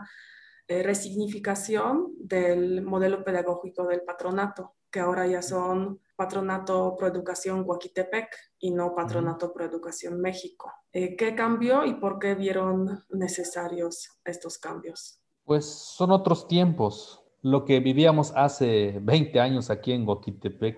eh, 0.68 0.82
resignificación 0.82 2.14
del 2.18 2.82
modelo 2.82 3.24
pedagógico 3.24 3.86
del 3.86 4.02
patronato, 4.02 4.76
que 4.90 5.00
ahora 5.00 5.26
ya 5.26 5.42
son 5.42 6.00
Patronato 6.16 6.96
Pro 6.96 7.08
Educación 7.08 7.64
Huaquitepec 7.66 8.28
y 8.58 8.70
no 8.70 8.94
Patronato 8.94 9.52
Pro 9.52 9.64
Educación 9.64 10.20
México. 10.20 10.72
Eh, 10.92 11.14
¿Qué 11.16 11.34
cambió 11.34 11.84
y 11.84 11.94
por 11.94 12.18
qué 12.18 12.34
vieron 12.34 13.04
necesarios 13.10 14.18
estos 14.24 14.58
cambios? 14.58 15.20
Pues 15.46 15.64
son 15.64 16.10
otros 16.10 16.48
tiempos. 16.48 17.22
Lo 17.40 17.64
que 17.64 17.78
vivíamos 17.78 18.32
hace 18.34 18.98
20 19.00 19.38
años 19.38 19.70
aquí 19.70 19.92
en 19.92 20.04
Guaquitepec, 20.04 20.76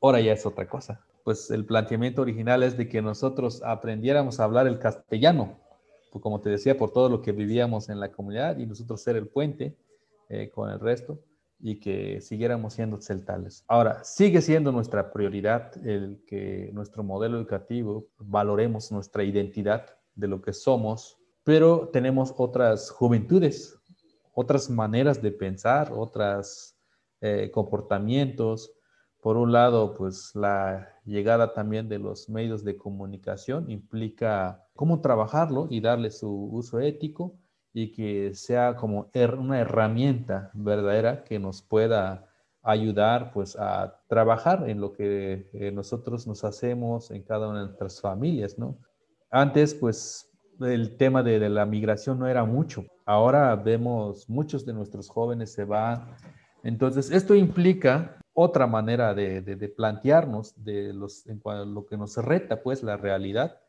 ahora 0.00 0.20
ya 0.20 0.32
es 0.32 0.46
otra 0.46 0.66
cosa. 0.66 1.04
Pues 1.22 1.50
el 1.50 1.66
planteamiento 1.66 2.22
original 2.22 2.62
es 2.62 2.78
de 2.78 2.88
que 2.88 3.02
nosotros 3.02 3.62
aprendiéramos 3.62 4.40
a 4.40 4.44
hablar 4.44 4.66
el 4.68 4.78
castellano, 4.78 5.58
pues 6.10 6.22
como 6.22 6.40
te 6.40 6.48
decía, 6.48 6.78
por 6.78 6.92
todo 6.92 7.10
lo 7.10 7.20
que 7.20 7.32
vivíamos 7.32 7.90
en 7.90 8.00
la 8.00 8.10
comunidad 8.10 8.56
y 8.56 8.64
nosotros 8.64 9.02
ser 9.02 9.16
el 9.16 9.28
puente 9.28 9.76
eh, 10.30 10.48
con 10.48 10.70
el 10.70 10.80
resto 10.80 11.18
y 11.60 11.78
que 11.78 12.22
siguiéramos 12.22 12.72
siendo 12.72 12.98
celtales. 13.02 13.64
Ahora, 13.68 14.02
sigue 14.02 14.40
siendo 14.40 14.72
nuestra 14.72 15.12
prioridad 15.12 15.76
el 15.86 16.22
que 16.26 16.70
nuestro 16.72 17.02
modelo 17.02 17.36
educativo 17.36 18.06
valoremos 18.18 18.90
nuestra 18.92 19.24
identidad 19.24 19.98
de 20.14 20.28
lo 20.28 20.40
que 20.40 20.54
somos, 20.54 21.18
pero 21.44 21.90
tenemos 21.92 22.32
otras 22.38 22.88
juventudes 22.88 23.75
otras 24.36 24.68
maneras 24.68 25.22
de 25.22 25.32
pensar, 25.32 25.92
otros 25.94 26.76
eh, 27.22 27.50
comportamientos. 27.52 28.70
Por 29.22 29.38
un 29.38 29.50
lado, 29.50 29.94
pues 29.94 30.32
la 30.34 30.88
llegada 31.06 31.54
también 31.54 31.88
de 31.88 31.98
los 31.98 32.28
medios 32.28 32.62
de 32.62 32.76
comunicación 32.76 33.70
implica 33.70 34.68
cómo 34.74 35.00
trabajarlo 35.00 35.68
y 35.70 35.80
darle 35.80 36.10
su 36.10 36.30
uso 36.52 36.80
ético 36.80 37.38
y 37.72 37.92
que 37.92 38.34
sea 38.34 38.76
como 38.76 39.10
una 39.38 39.58
herramienta 39.58 40.50
verdadera 40.52 41.24
que 41.24 41.38
nos 41.38 41.62
pueda 41.62 42.28
ayudar 42.62 43.32
pues 43.32 43.56
a 43.58 44.02
trabajar 44.06 44.68
en 44.68 44.82
lo 44.82 44.92
que 44.92 45.48
eh, 45.54 45.72
nosotros 45.72 46.26
nos 46.26 46.44
hacemos 46.44 47.10
en 47.10 47.22
cada 47.22 47.48
una 47.48 47.60
de 47.60 47.66
nuestras 47.68 48.02
familias, 48.02 48.58
¿no? 48.58 48.76
Antes 49.30 49.74
pues 49.74 50.30
el 50.60 50.98
tema 50.98 51.22
de, 51.22 51.48
la 51.48 51.64
migración 51.64 52.18
no 52.18 52.26
era 52.26 52.44
mucho. 52.44 52.84
Ahora 53.06 53.54
vemos 53.54 54.28
muchos 54.28 54.66
de 54.66 54.72
nuestros 54.72 55.08
jóvenes 55.08 55.52
se 55.52 55.64
van. 55.64 56.08
Entonces, 56.64 57.12
esto 57.12 57.36
implica 57.36 58.16
otra 58.34 58.66
manera 58.66 59.14
de, 59.14 59.74
plantearnos 59.76 60.52
de 60.62 60.92
los, 60.92 61.24
en 61.28 61.40
lo 61.72 61.86
que 61.86 61.96
nos 61.96 62.16
reta, 62.16 62.62
pues, 62.64 62.82
la 62.82 62.96
realidad 62.96 63.60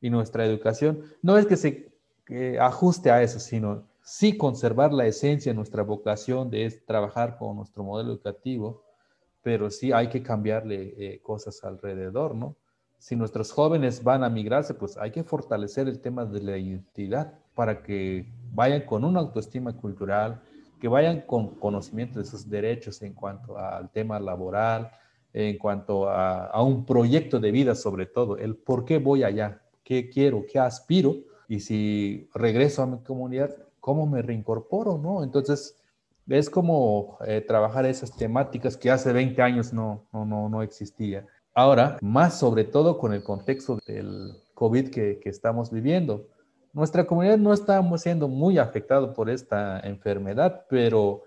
y 0.00 0.10
nuestra 0.10 0.46
educación. 0.46 1.02
No 1.22 1.36
es 1.36 1.46
que 1.46 1.56
se 1.56 1.92
ajuste 2.60 3.10
a 3.10 3.20
eso, 3.20 3.40
sino 3.40 3.82
sí 4.00 4.36
conservar 4.36 4.92
la 4.92 5.06
esencia 5.06 5.50
de 5.50 5.56
nuestra 5.56 5.82
vocación 5.82 6.48
de 6.48 6.70
trabajar 6.86 7.36
con 7.36 7.56
nuestro 7.56 7.82
modelo 7.82 8.12
educativo, 8.12 8.84
pero 9.42 9.70
sí 9.70 9.90
hay 9.90 10.08
que 10.08 10.22
cambiarle 10.22 10.94
eh, 10.96 11.20
cosas 11.20 11.64
alrededor, 11.64 12.36
¿no? 12.36 12.54
si 13.04 13.16
nuestros 13.16 13.52
jóvenes 13.52 14.02
van 14.02 14.24
a 14.24 14.30
migrarse, 14.30 14.72
pues 14.72 14.96
hay 14.96 15.10
que 15.10 15.24
fortalecer 15.24 15.88
el 15.88 16.00
tema 16.00 16.24
de 16.24 16.40
la 16.40 16.56
identidad 16.56 17.34
para 17.54 17.82
que 17.82 18.24
vayan 18.54 18.82
con 18.82 19.04
una 19.04 19.20
autoestima 19.20 19.76
cultural, 19.76 20.40
que 20.80 20.88
vayan 20.88 21.22
con 21.22 21.54
conocimiento 21.56 22.18
de 22.18 22.24
sus 22.24 22.48
derechos 22.48 23.02
en 23.02 23.14
cuanto 23.14 23.58
al 23.58 23.90
tema 23.90 24.18
laboral, 24.18 24.90
en 25.32 25.58
cuanto 25.58 26.08
a, 26.08 26.62
un 26.62 26.86
proyecto 26.86 27.40
de 27.40 27.50
vida 27.50 27.74
sobre 27.74 28.06
todo, 28.06 28.36
el 28.38 28.56
por 28.56 28.84
qué 28.84 28.98
voy 28.98 29.24
allá, 29.24 29.60
qué 29.82 30.08
quiero, 30.08 30.44
qué 30.50 30.58
aspiro, 30.58 31.16
y 31.48 31.60
si 31.60 32.28
regreso 32.34 32.82
a 32.82 32.86
mi 32.86 32.98
comunidad, 32.98 33.54
cómo 33.80 34.06
me 34.06 34.22
reincorporo, 34.22 34.96
¿no? 34.96 35.22
Entonces, 35.22 35.76
es 36.28 36.48
como 36.48 37.18
eh, 37.26 37.44
trabajar 37.46 37.84
esas 37.84 38.16
temáticas 38.16 38.76
que 38.76 38.90
hace 38.90 39.12
20 39.12 39.42
años 39.42 39.72
no, 39.72 40.06
no, 40.12 40.24
no, 40.24 40.48
no 40.48 40.62
existía. 40.62 41.26
Ahora, 41.54 41.98
más 42.00 42.38
sobre 42.38 42.64
todo 42.64 42.98
con 42.98 43.12
el 43.12 43.22
contexto 43.22 43.78
del 43.86 44.32
COVID 44.54 44.90
que, 44.90 45.20
estamos 45.24 45.70
viviendo. 45.70 46.26
Nuestra 46.74 47.06
comunidad 47.06 47.38
no 47.38 47.52
está 47.52 47.80
siendo 47.98 48.26
muy 48.26 48.58
afectada 48.58 49.14
por 49.14 49.30
esta 49.30 49.78
enfermedad, 49.78 50.66
pero 50.68 51.22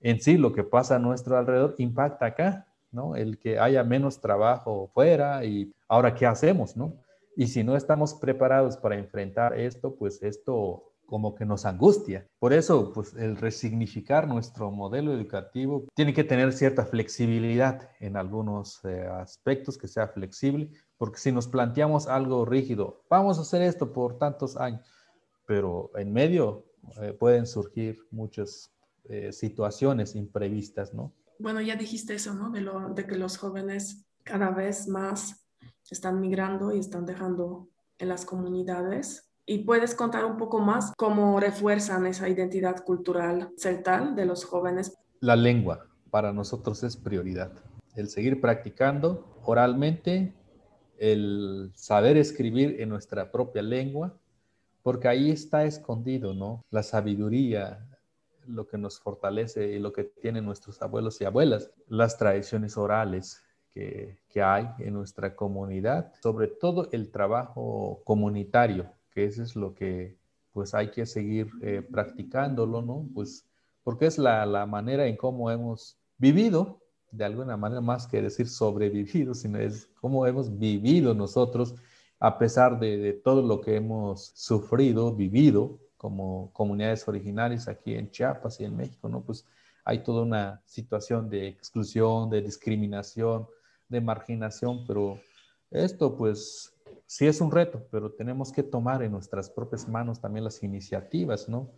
en 0.00 0.22
sí 0.22 0.38
lo 0.38 0.54
que 0.54 0.64
pasa 0.64 0.96
a 0.96 0.98
nuestro 0.98 1.36
alrededor 1.36 1.74
impacta 1.76 2.24
acá, 2.24 2.66
¿no? 2.90 3.14
El 3.14 3.38
que 3.38 3.58
haya 3.58 3.84
menos 3.84 4.22
trabajo 4.22 4.90
fuera 4.94 5.44
y 5.44 5.70
ahora 5.86 6.14
qué 6.14 6.24
hacemos, 6.24 6.78
¿no? 6.78 6.94
Y 7.36 7.48
si 7.48 7.62
no 7.62 7.76
estamos 7.76 8.14
preparados 8.14 8.78
para 8.78 8.96
enfrentar 8.96 9.60
esto, 9.60 9.94
pues 9.94 10.22
esto 10.22 10.84
como 11.06 11.34
que 11.34 11.44
nos 11.44 11.64
angustia. 11.64 12.26
Por 12.38 12.52
eso, 12.52 12.92
pues 12.92 13.14
el 13.14 13.36
resignificar 13.36 14.26
nuestro 14.28 14.70
modelo 14.70 15.14
educativo 15.14 15.86
tiene 15.94 16.12
que 16.12 16.24
tener 16.24 16.52
cierta 16.52 16.84
flexibilidad 16.84 17.88
en 18.00 18.16
algunos 18.16 18.84
eh, 18.84 19.06
aspectos, 19.06 19.78
que 19.78 19.88
sea 19.88 20.08
flexible, 20.08 20.70
porque 20.98 21.18
si 21.18 21.32
nos 21.32 21.48
planteamos 21.48 22.06
algo 22.08 22.44
rígido, 22.44 23.04
vamos 23.08 23.38
a 23.38 23.42
hacer 23.42 23.62
esto 23.62 23.92
por 23.92 24.18
tantos 24.18 24.56
años, 24.56 24.86
pero 25.46 25.90
en 25.94 26.12
medio 26.12 26.66
eh, 27.00 27.12
pueden 27.12 27.46
surgir 27.46 27.98
muchas 28.10 28.72
eh, 29.04 29.32
situaciones 29.32 30.16
imprevistas, 30.16 30.92
¿no? 30.92 31.12
Bueno, 31.38 31.60
ya 31.60 31.76
dijiste 31.76 32.14
eso, 32.14 32.34
¿no? 32.34 32.50
De, 32.50 33.06
que 33.06 33.16
los 33.16 33.36
jóvenes 33.36 34.06
cada 34.24 34.50
vez 34.50 34.88
más 34.88 35.46
están 35.90 36.20
migrando 36.20 36.72
y 36.74 36.78
están 36.78 37.06
dejando 37.06 37.68
en 37.98 38.08
las 38.08 38.24
comunidades 38.24 39.25
¿Y 39.48 39.58
puedes 39.58 39.94
contar 39.94 40.24
un 40.24 40.36
poco 40.36 40.58
más 40.58 40.92
cómo 40.96 41.38
refuerzan 41.38 42.04
esa 42.06 42.28
identidad 42.28 42.82
cultural 42.82 43.52
celtal 43.56 44.16
de 44.16 44.26
los 44.26 44.44
jóvenes? 44.44 44.98
La 45.20 45.36
lengua 45.36 45.86
para 46.10 46.32
nosotros 46.32 46.82
es 46.82 46.96
prioridad. 46.96 47.52
el 47.94 48.08
seguir 48.08 48.42
practicando 48.42 49.38
oralmente, 49.44 50.34
el 50.98 51.70
saber 51.74 52.18
escribir 52.18 52.80
en 52.80 52.90
nuestra 52.90 53.32
propia 53.32 53.62
lengua, 53.62 54.18
porque 54.82 55.08
ahí 55.08 55.30
está 55.30 55.64
escondido, 55.64 56.34
¿no? 56.34 56.62
La 56.70 56.82
sabiduría, 56.82 57.86
lo 58.46 58.66
que 58.66 58.76
nos 58.76 59.00
fortalece 59.00 59.68
y 59.68 59.78
lo 59.78 59.92
que 59.92 60.04
tienen 60.04 60.44
nuestros 60.44 60.82
abuelos 60.82 61.20
y 61.20 61.24
abuelas, 61.24 61.70
las 61.88 62.18
tradiciones 62.18 62.76
orales 62.76 63.42
que, 63.70 64.18
que 64.28 64.42
hay 64.42 64.68
en 64.80 64.92
nuestra 64.92 65.34
comunidad, 65.34 66.12
sobre 66.20 66.48
todo 66.48 66.88
el 66.92 67.10
trabajo 67.10 68.02
comunitario, 68.04 68.90
que 69.16 69.24
eso 69.24 69.42
es 69.42 69.56
lo 69.56 69.72
que 69.72 70.18
pues 70.52 70.74
hay 70.74 70.90
que 70.90 71.06
seguir 71.06 71.48
eh, 71.62 71.80
practicándolo, 71.80 72.82
¿no? 72.82 73.08
Pues 73.14 73.46
porque 73.82 74.04
es 74.04 74.18
la, 74.18 74.44
la 74.44 74.66
manera 74.66 75.06
en 75.06 75.16
cómo 75.16 75.50
hemos 75.50 75.96
vivido 76.18 76.82
de 77.12 77.24
alguna 77.24 77.56
manera 77.56 77.80
más 77.80 78.06
que 78.06 78.20
decir 78.20 78.46
sobrevivido, 78.46 79.32
sino 79.42 79.58
es 79.58 79.88
cómo 80.02 80.26
hemos 80.26 80.58
vivido 80.58 81.14
nosotros 81.14 81.74
a 82.18 82.38
pesar 82.38 82.78
de, 82.78 83.14
todo 83.24 83.40
lo 83.40 83.62
que 83.62 83.76
hemos 83.76 84.32
sufrido, 84.34 85.14
vivido 85.14 85.78
como 85.96 86.50
comunidades 86.52 87.08
originarias 87.08 87.68
aquí 87.68 87.94
en 87.94 88.10
Chiapas 88.10 88.60
y 88.60 88.64
en 88.64 88.76
México, 88.76 89.08
¿no? 89.08 89.22
Pues 89.22 89.46
hay 89.84 90.02
toda 90.02 90.22
una 90.22 90.62
situación 90.66 91.30
de 91.30 91.48
exclusión, 91.48 92.28
de 92.28 92.42
discriminación, 92.42 93.46
de 93.88 94.00
marginación, 94.02 94.84
pero 94.86 95.18
esto 95.70 96.14
pues 96.16 96.75
sí 97.06 97.26
es 97.26 97.40
un 97.40 97.50
reto, 97.50 97.86
pero 97.90 98.12
tenemos 98.12 98.52
que 98.52 98.62
tomar 98.62 99.02
en 99.02 99.12
nuestras 99.12 99.50
propias 99.50 99.88
manos 99.88 100.20
también 100.20 100.44
las 100.44 100.62
iniciativas, 100.62 101.48
¿no? 101.48 101.70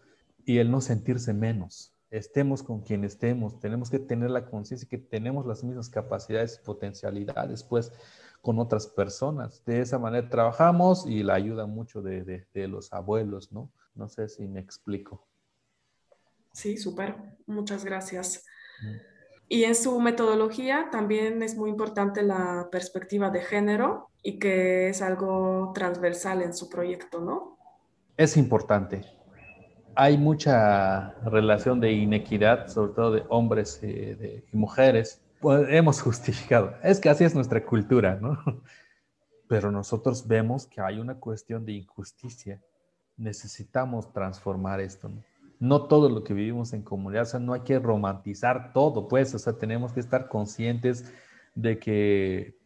Y 0.44 0.58
el 0.58 0.70
no 0.70 0.80
sentirse 0.80 1.34
menos, 1.34 1.94
estemos 2.10 2.62
con 2.62 2.80
quien 2.80 3.04
estemos, 3.04 3.60
tenemos 3.60 3.90
que 3.90 3.98
tener 3.98 4.30
la 4.30 4.46
conciencia 4.46 4.88
que 4.88 4.98
tenemos 4.98 5.46
las 5.46 5.62
mismas 5.62 5.88
capacidades 5.88 6.58
y 6.60 6.64
potencialidades, 6.64 7.62
pues, 7.62 7.92
con 8.40 8.58
otras 8.58 8.86
personas. 8.86 9.64
De 9.64 9.80
esa 9.80 9.98
manera 9.98 10.28
trabajamos 10.28 11.06
y 11.06 11.22
la 11.22 11.34
ayuda 11.34 11.66
mucho 11.66 12.00
de, 12.02 12.46
los 12.54 12.92
abuelos, 12.92 13.52
¿no? 13.52 13.70
No 13.94 14.08
sé 14.08 14.28
si 14.28 14.46
me 14.46 14.60
explico. 14.60 15.26
Sí, 16.52 16.76
súper. 16.78 17.16
Muchas 17.46 17.84
gracias. 17.84 18.44
Mm. 18.82 19.17
Y 19.48 19.64
en 19.64 19.74
su 19.74 19.98
metodología 20.00 20.88
también 20.92 21.42
es 21.42 21.56
muy 21.56 21.70
importante 21.70 22.22
la 22.22 22.68
perspectiva 22.70 23.30
de 23.30 23.40
género 23.40 24.10
y 24.22 24.38
que 24.38 24.90
es 24.90 25.00
algo 25.00 25.72
transversal 25.74 26.42
en 26.42 26.52
su 26.52 26.68
proyecto, 26.68 27.20
¿no? 27.20 27.56
Es 28.16 28.36
importante 28.36 29.18
hay 30.00 30.16
mucha 30.16 31.10
relación 31.24 31.80
de 31.80 31.90
inequidad, 31.90 32.68
sobre 32.68 32.92
todo 32.92 33.10
de 33.10 33.24
hombres 33.28 33.82
y, 33.82 34.56
mujeres. 34.56 35.20
Pues 35.40 35.66
hemos 35.70 36.00
justificado, 36.02 36.72
es 36.84 37.00
que 37.00 37.08
así 37.08 37.24
es 37.24 37.34
nuestra 37.34 37.66
cultura, 37.66 38.14
¿no? 38.14 38.38
Pero 39.48 39.72
nosotros 39.72 40.28
vemos 40.28 40.68
que 40.68 40.80
hay 40.80 41.00
una 41.00 41.18
cuestión 41.18 41.64
de 41.64 41.72
injusticia. 41.72 42.62
Necesitamos 43.16 44.12
transformar 44.12 44.80
esto, 44.80 45.08
¿no? 45.08 45.24
No 45.60 45.86
todo 45.86 46.08
lo 46.08 46.22
que 46.22 46.34
vivimos 46.34 46.72
en 46.72 46.82
comunidad, 46.82 47.22
o 47.22 47.26
sea, 47.26 47.40
no 47.40 47.52
hay 47.52 47.62
que 47.62 47.78
romantizar 47.78 48.72
todo, 48.72 49.08
pues, 49.08 49.34
o 49.34 49.38
sea, 49.38 49.54
tenemos 49.54 49.92
que 49.92 50.00
estar 50.00 50.28
conscientes 50.28 51.12
de 51.54 51.78
que 51.78 52.58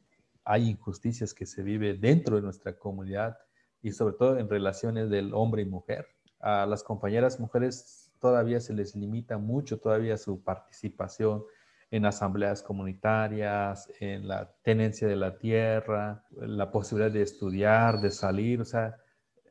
hay 0.44 0.68
injusticias 0.68 1.32
que 1.32 1.46
se 1.46 1.62
vive 1.62 1.94
dentro 1.94 2.36
de 2.36 2.42
nuestra 2.42 2.76
comunidad 2.76 3.38
y 3.80 3.92
sobre 3.92 4.14
todo 4.16 4.38
en 4.38 4.48
relaciones 4.48 5.08
del 5.10 5.32
hombre 5.34 5.62
y 5.62 5.66
mujer. 5.66 6.06
A 6.40 6.66
las 6.66 6.82
compañeras 6.82 7.40
mujeres 7.40 8.12
todavía 8.20 8.60
se 8.60 8.74
les 8.74 8.94
limita 8.94 9.38
mucho 9.38 9.78
todavía 9.78 10.16
su 10.16 10.42
participación 10.42 11.44
en 11.90 12.06
asambleas 12.06 12.62
comunitarias, 12.62 13.90
en 14.00 14.26
la 14.26 14.50
tenencia 14.62 15.06
de 15.06 15.16
la 15.16 15.36
tierra, 15.38 16.24
la 16.30 16.70
posibilidad 16.70 17.12
de 17.12 17.22
estudiar, 17.22 18.00
de 18.00 18.10
salir, 18.10 18.62
o 18.62 18.64
sea, 18.64 18.96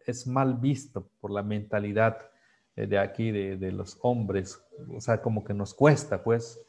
es 0.07 0.25
mal 0.25 0.55
visto 0.55 1.07
por 1.19 1.31
la 1.31 1.43
mentalidad 1.43 2.30
de 2.87 2.99
aquí, 2.99 3.31
de, 3.31 3.57
de 3.57 3.71
los 3.71 3.97
hombres, 4.01 4.61
o 4.95 5.01
sea, 5.01 5.21
como 5.21 5.43
que 5.43 5.53
nos 5.53 5.73
cuesta, 5.73 6.23
pues, 6.23 6.59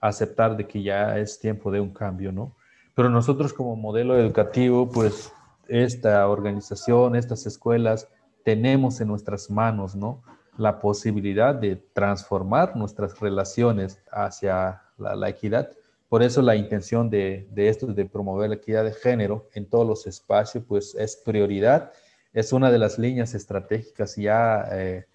aceptar 0.00 0.56
de 0.56 0.66
que 0.66 0.82
ya 0.82 1.18
es 1.18 1.38
tiempo 1.38 1.70
de 1.70 1.80
un 1.80 1.92
cambio, 1.92 2.32
¿no? 2.32 2.56
Pero 2.94 3.08
nosotros 3.08 3.52
como 3.52 3.76
modelo 3.76 4.18
educativo, 4.18 4.90
pues, 4.90 5.32
esta 5.68 6.26
organización, 6.28 7.14
estas 7.14 7.46
escuelas, 7.46 8.08
tenemos 8.42 9.00
en 9.00 9.08
nuestras 9.08 9.50
manos, 9.50 9.94
¿no? 9.94 10.22
La 10.56 10.80
posibilidad 10.80 11.54
de 11.54 11.76
transformar 11.76 12.76
nuestras 12.76 13.20
relaciones 13.20 14.02
hacia 14.10 14.82
la, 14.96 15.28
equidad. 15.28 15.70
Por 16.08 16.22
eso 16.22 16.40
la 16.42 16.56
intención 16.56 17.10
de, 17.10 17.46
esto, 17.54 17.86
de 17.86 18.06
promover 18.06 18.48
la 18.48 18.56
equidad 18.56 18.84
de 18.84 18.92
género 18.92 19.48
en 19.52 19.68
todos 19.68 19.86
los 19.86 20.06
espacios, 20.06 20.64
pues 20.66 20.94
es 20.94 21.16
prioridad, 21.16 21.92
es 22.32 22.52
una 22.52 22.70
de 22.70 22.78
las 22.78 22.98
líneas 22.98 23.34
estratégicas 23.34 24.16
ya 24.16 24.66
eh, 24.72 25.06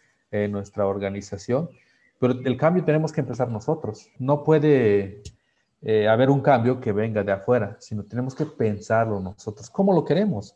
nuestra 0.50 0.88
organización. 0.88 1.69
Pero 2.19 2.34
el 2.46 2.58
cambio 2.58 2.84
tenemos 2.84 3.12
que 3.12 3.22
empezar 3.22 3.50
nosotros. 3.50 4.10
No 4.19 4.43
puede 4.43 5.22
eh, 5.82 6.08
haber 6.08 6.30
un 6.30 6.41
cambio 6.41 6.80
que 6.80 6.91
venga 6.91 7.24
de 7.24 7.34
afuera, 7.34 7.76
sino 7.80 8.04
tenemos 8.04 8.34
que 8.34 8.46
pensarlo 8.46 9.19
nosotros. 9.19 9.69
¿Cómo 9.69 9.93
lo 9.93 10.06
queremos? 10.06 10.56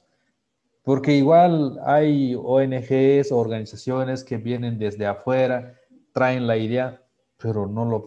Porque 0.83 1.11
igual 1.13 1.77
hay 1.85 2.33
ONGs 2.35 3.33
organizaciones 3.33 4.23
que 4.23 4.37
vienen 4.37 4.79
desde 4.79 5.05
afuera, 5.05 5.73
traen 6.13 6.47
la 6.47 6.55
idea, 6.55 7.01
pero 7.37 7.67
no 7.67 7.83
lo, 7.83 8.05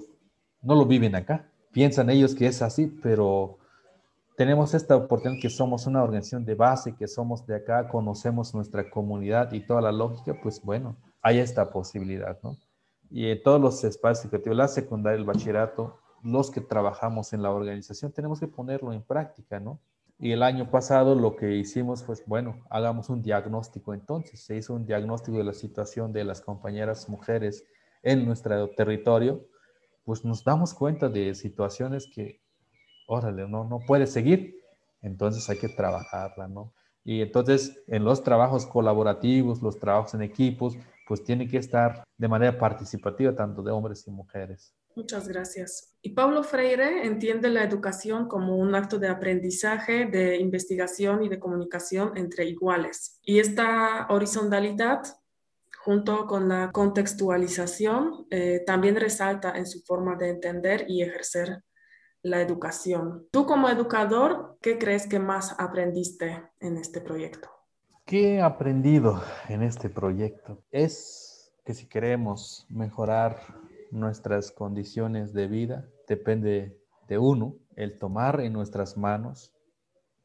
no 0.62 0.74
lo 0.74 0.86
viven 0.86 1.14
acá. 1.14 1.46
Piensan 1.72 2.08
ellos 2.08 2.34
que 2.34 2.46
es 2.46 2.62
así, 2.62 2.86
pero 2.86 3.58
tenemos 4.34 4.72
esta 4.72 4.96
oportunidad 4.96 5.42
que 5.42 5.50
somos 5.50 5.86
una 5.86 6.02
organización 6.02 6.46
de 6.46 6.54
base, 6.54 6.96
que 6.96 7.06
somos 7.06 7.46
de 7.46 7.56
acá, 7.56 7.86
conocemos 7.86 8.54
nuestra 8.54 8.88
comunidad 8.88 9.52
y 9.52 9.60
toda 9.60 9.82
la 9.82 9.92
lógica, 9.92 10.34
pues 10.42 10.62
bueno, 10.62 10.96
hay 11.22 11.38
esta 11.38 11.70
posibilidad, 11.70 12.38
¿no? 12.42 12.56
Y 13.10 13.26
en 13.26 13.42
todos 13.42 13.60
los 13.60 13.82
espacios 13.84 14.26
educativos, 14.26 14.56
la 14.56 14.68
secundaria, 14.68 15.18
el 15.18 15.24
bachillerato, 15.24 15.98
los 16.22 16.50
que 16.50 16.60
trabajamos 16.60 17.32
en 17.32 17.42
la 17.42 17.50
organización, 17.50 18.12
tenemos 18.12 18.38
que 18.40 18.46
ponerlo 18.46 18.92
en 18.92 19.02
práctica, 19.02 19.58
¿no? 19.58 19.80
Y 20.22 20.32
el 20.32 20.42
año 20.42 20.70
pasado 20.70 21.14
lo 21.14 21.34
que 21.34 21.56
hicimos 21.56 22.04
fue, 22.04 22.14
bueno, 22.26 22.62
hagamos 22.68 23.08
un 23.08 23.22
diagnóstico 23.22 23.94
entonces. 23.94 24.40
Se 24.40 24.54
hizo 24.54 24.74
un 24.74 24.84
diagnóstico 24.84 25.38
de 25.38 25.44
la 25.44 25.54
situación 25.54 26.12
de 26.12 26.24
las 26.24 26.42
compañeras 26.42 27.08
mujeres 27.08 27.64
en 28.02 28.26
nuestro 28.26 28.68
territorio. 28.68 29.46
Pues 30.04 30.22
nos 30.22 30.44
damos 30.44 30.74
cuenta 30.74 31.08
de 31.08 31.34
situaciones 31.34 32.06
que, 32.14 32.42
órale, 33.06 33.48
no, 33.48 33.64
no 33.64 33.80
puede 33.86 34.06
seguir. 34.06 34.60
Entonces 35.00 35.48
hay 35.48 35.56
que 35.56 35.70
trabajarla, 35.70 36.48
¿no? 36.48 36.74
Y 37.02 37.22
entonces 37.22 37.82
en 37.86 38.04
los 38.04 38.22
trabajos 38.22 38.66
colaborativos, 38.66 39.62
los 39.62 39.78
trabajos 39.78 40.12
en 40.12 40.20
equipos, 40.20 40.76
pues 41.10 41.24
tiene 41.24 41.48
que 41.48 41.56
estar 41.56 42.04
de 42.16 42.28
manera 42.28 42.56
participativa 42.56 43.34
tanto 43.34 43.64
de 43.64 43.72
hombres 43.72 44.06
y 44.06 44.12
mujeres. 44.12 44.76
Muchas 44.94 45.26
gracias. 45.26 45.96
Y 46.02 46.10
Pablo 46.10 46.44
Freire 46.44 47.04
entiende 47.04 47.50
la 47.50 47.64
educación 47.64 48.28
como 48.28 48.56
un 48.56 48.76
acto 48.76 48.96
de 48.96 49.08
aprendizaje, 49.08 50.06
de 50.06 50.36
investigación 50.36 51.24
y 51.24 51.28
de 51.28 51.40
comunicación 51.40 52.16
entre 52.16 52.44
iguales. 52.44 53.18
Y 53.24 53.40
esta 53.40 54.06
horizontalidad, 54.08 55.00
junto 55.84 56.28
con 56.28 56.48
la 56.48 56.70
contextualización, 56.70 58.28
eh, 58.30 58.62
también 58.64 58.94
resalta 58.94 59.58
en 59.58 59.66
su 59.66 59.80
forma 59.80 60.14
de 60.14 60.28
entender 60.28 60.84
y 60.86 61.02
ejercer 61.02 61.64
la 62.22 62.40
educación. 62.40 63.26
Tú 63.32 63.46
como 63.46 63.68
educador, 63.68 64.58
¿qué 64.62 64.78
crees 64.78 65.08
que 65.08 65.18
más 65.18 65.56
aprendiste 65.58 66.50
en 66.60 66.76
este 66.76 67.00
proyecto? 67.00 67.59
¿Qué 68.10 68.34
he 68.34 68.42
aprendido 68.42 69.22
en 69.48 69.62
este 69.62 69.88
proyecto? 69.88 70.58
Es 70.72 71.52
que 71.64 71.74
si 71.74 71.86
queremos 71.86 72.66
mejorar 72.68 73.38
nuestras 73.92 74.50
condiciones 74.50 75.32
de 75.32 75.46
vida, 75.46 75.88
depende 76.08 76.76
de 77.06 77.18
uno, 77.18 77.54
el 77.76 78.00
tomar 78.00 78.40
en 78.40 78.52
nuestras 78.52 78.96
manos. 78.96 79.52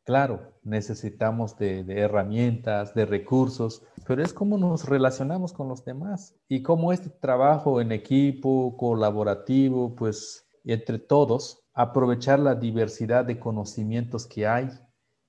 Claro, 0.04 0.56
necesitamos 0.64 1.60
de, 1.60 1.86
herramientas, 1.88 2.96
de 2.96 3.06
recursos, 3.06 3.84
pero 4.08 4.24
es 4.24 4.34
cómo 4.34 4.58
nos 4.58 4.90
relacionamos 4.90 5.54
con 5.54 5.68
los 5.68 5.86
demás 5.86 6.36
y 6.48 6.64
cómo 6.64 6.92
este 6.92 7.12
trabajo 7.12 7.82
en 7.82 7.92
equipo, 7.92 8.76
colaborativo, 8.78 9.94
pues 9.94 10.48
entre 10.64 10.98
todos, 10.98 11.62
aprovechar 11.76 12.40
la 12.40 12.56
diversidad 12.56 13.26
de 13.26 13.38
conocimientos 13.38 14.26
que 14.26 14.48
hay, 14.48 14.72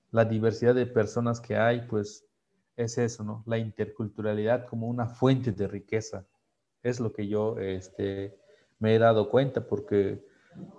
la 0.09 0.25
diversidad 0.25 0.73
de 0.73 0.87
personas 0.87 1.39
que 1.39 1.55
hay, 1.55 1.81
pues 1.87 2.26
es 2.77 2.97
eso, 2.97 3.23
¿no? 3.23 3.43
La 3.45 3.57
interculturalidad 3.57 4.67
como 4.67 4.87
una 4.87 5.07
fuente 5.07 5.51
de 5.51 5.67
riqueza 5.67 6.25
es 6.83 6.99
lo 6.99 7.11
que 7.11 7.27
yo 7.27 7.57
este, 7.59 8.37
me 8.79 8.95
he 8.95 8.99
dado 8.99 9.29
cuenta 9.29 9.67
porque 9.67 10.23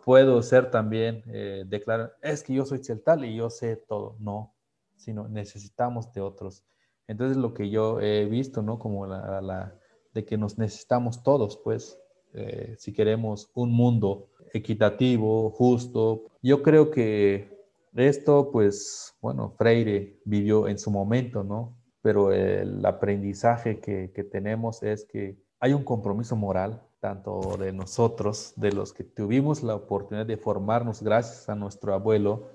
puedo 0.04 0.40
ser 0.42 0.70
también, 0.70 1.22
eh, 1.26 1.64
declarar, 1.66 2.16
es 2.22 2.42
que 2.42 2.54
yo 2.54 2.64
soy 2.64 2.82
celtal 2.82 3.24
y 3.24 3.36
yo 3.36 3.50
sé 3.50 3.76
todo. 3.76 4.16
No, 4.20 4.54
sino 4.96 5.28
necesitamos 5.28 6.12
de 6.12 6.20
otros. 6.20 6.64
Entonces 7.06 7.36
lo 7.36 7.52
que 7.54 7.68
yo 7.70 8.00
he 8.00 8.26
visto, 8.26 8.62
¿no? 8.62 8.78
Como 8.78 9.06
la, 9.06 9.74
de 10.14 10.24
que 10.24 10.36
nos 10.36 10.58
necesitamos 10.58 11.22
todos, 11.22 11.56
pues, 11.58 11.98
eh, 12.34 12.74
si 12.78 12.92
queremos 12.92 13.50
un 13.54 13.72
mundo 13.72 14.28
equitativo, 14.52 15.50
justo. 15.50 16.24
Yo 16.42 16.62
creo 16.62 16.90
que 16.90 17.58
esto, 17.94 18.50
pues, 18.52 19.14
bueno, 19.20 19.50
Freire 19.56 20.20
vivió 20.24 20.68
en 20.68 20.78
su 20.78 20.90
momento, 20.90 21.42
¿no? 21.42 21.77
Pero 22.08 22.32
el 22.32 22.82
aprendizaje 22.86 23.80
que, 23.80 24.12
que 24.14 24.24
tenemos 24.24 24.82
es 24.82 25.04
que 25.04 25.36
hay 25.60 25.74
un 25.74 25.84
compromiso 25.84 26.36
moral, 26.36 26.80
tanto 27.00 27.58
de 27.58 27.70
nosotros, 27.70 28.54
de 28.56 28.72
los 28.72 28.94
que 28.94 29.04
tuvimos 29.04 29.62
la 29.62 29.74
oportunidad 29.74 30.24
de 30.24 30.38
formarnos 30.38 31.02
gracias 31.02 31.50
a 31.50 31.54
nuestro 31.54 31.92
abuelo, 31.92 32.48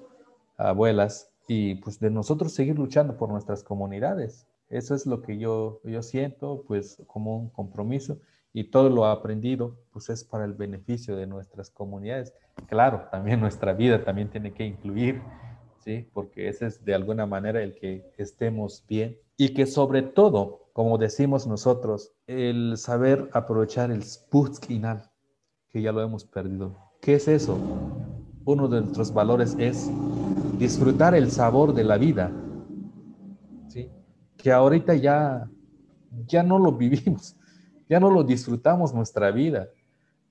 abuelas, 0.57 1.31
y 1.47 1.75
pues 1.75 1.99
de 1.99 2.09
nosotros 2.09 2.51
seguir 2.51 2.79
luchando 2.79 3.15
por 3.15 3.29
nuestras 3.29 3.61
comunidades. 3.61 4.47
Eso 4.69 4.95
es 4.95 5.05
lo 5.05 5.21
que 5.21 5.37
yo, 5.37 5.81
yo 5.83 6.01
siento, 6.01 6.63
pues, 6.67 7.03
como 7.05 7.37
un 7.37 7.49
compromiso 7.49 8.17
y 8.53 8.71
todo 8.71 8.89
lo 8.89 9.05
aprendido, 9.05 9.77
pues 9.91 10.09
es 10.09 10.23
para 10.23 10.45
el 10.45 10.55
beneficio 10.55 11.15
de 11.15 11.27
nuestras 11.27 11.69
comunidades. 11.69 12.33
Claro, 12.65 13.07
también 13.11 13.39
nuestra 13.39 13.73
vida 13.73 14.03
también 14.03 14.31
tiene 14.31 14.51
que 14.51 14.65
incluir, 14.65 15.21
¿sí? 15.77 16.09
Porque 16.11 16.47
ese 16.47 16.65
es 16.65 16.83
de 16.83 16.95
alguna 16.95 17.27
manera 17.27 17.61
el 17.61 17.75
que 17.75 18.11
estemos 18.17 18.83
bien 18.87 19.15
y 19.37 19.53
que 19.53 19.65
sobre 19.65 20.01
todo, 20.01 20.69
como 20.73 20.97
decimos 20.97 21.47
nosotros, 21.47 22.13
el 22.27 22.77
saber 22.77 23.29
aprovechar 23.33 23.91
el 23.91 24.03
sputkinal, 24.03 25.11
que 25.69 25.81
ya 25.81 25.91
lo 25.91 26.01
hemos 26.01 26.25
perdido. 26.25 26.75
¿Qué 27.01 27.15
es 27.15 27.27
eso? 27.27 27.57
Uno 28.45 28.67
de 28.67 28.81
nuestros 28.81 29.13
valores 29.13 29.55
es 29.57 29.89
disfrutar 30.57 31.15
el 31.15 31.31
sabor 31.31 31.73
de 31.73 31.83
la 31.83 31.97
vida, 31.97 32.31
¿sí? 33.67 33.89
Que 34.37 34.51
ahorita 34.51 34.95
ya, 34.95 35.49
ya 36.27 36.43
no 36.43 36.59
lo 36.59 36.71
vivimos 36.77 37.35
ya 37.93 37.99
no 37.99 38.09
lo 38.09 38.23
disfrutamos 38.23 38.93
nuestra 38.93 39.31
vida. 39.31 39.69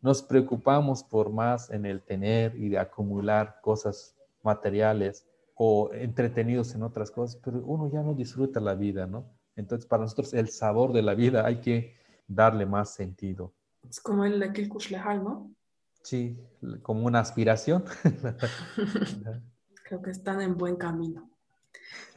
Nos 0.01 0.23
preocupamos 0.23 1.05
por 1.05 1.31
más 1.31 1.71
en 1.71 1.87
el 1.87 2.03
tener 2.03 2.57
y 2.57 2.69
de 2.69 2.79
acumular 2.79 3.59
cosas 3.63 4.17
materiales 4.43 5.25
o 5.55 5.91
entretenidos 5.93 6.75
en 6.75 6.83
otras 6.83 7.11
cosas, 7.11 7.41
pero 7.45 7.63
uno 7.65 7.91
ya 7.93 8.03
no 8.03 8.15
disfruta 8.15 8.61
la 8.61 8.75
vida, 8.75 9.07
¿no? 9.07 9.27
Entonces, 9.57 9.87
para 9.87 10.03
nosotros 10.03 10.33
el 10.35 10.49
sabor 10.49 10.93
de 10.93 11.03
la 11.03 11.15
vida 11.15 11.47
hay 11.47 11.61
que 11.61 11.97
darle 12.27 12.67
más 12.67 12.95
sentido. 12.95 13.53
Es 13.89 14.01
como 14.01 14.25
el 14.25 14.39
Lejal, 14.39 15.25
¿no? 15.25 15.55
Sí, 16.03 16.39
como 16.83 17.07
una 17.07 17.21
aspiración. 17.21 17.85
Creo 19.85 20.03
que 20.03 20.11
están 20.11 20.41
en 20.41 20.57
buen 20.57 20.77
camino. 20.77 21.29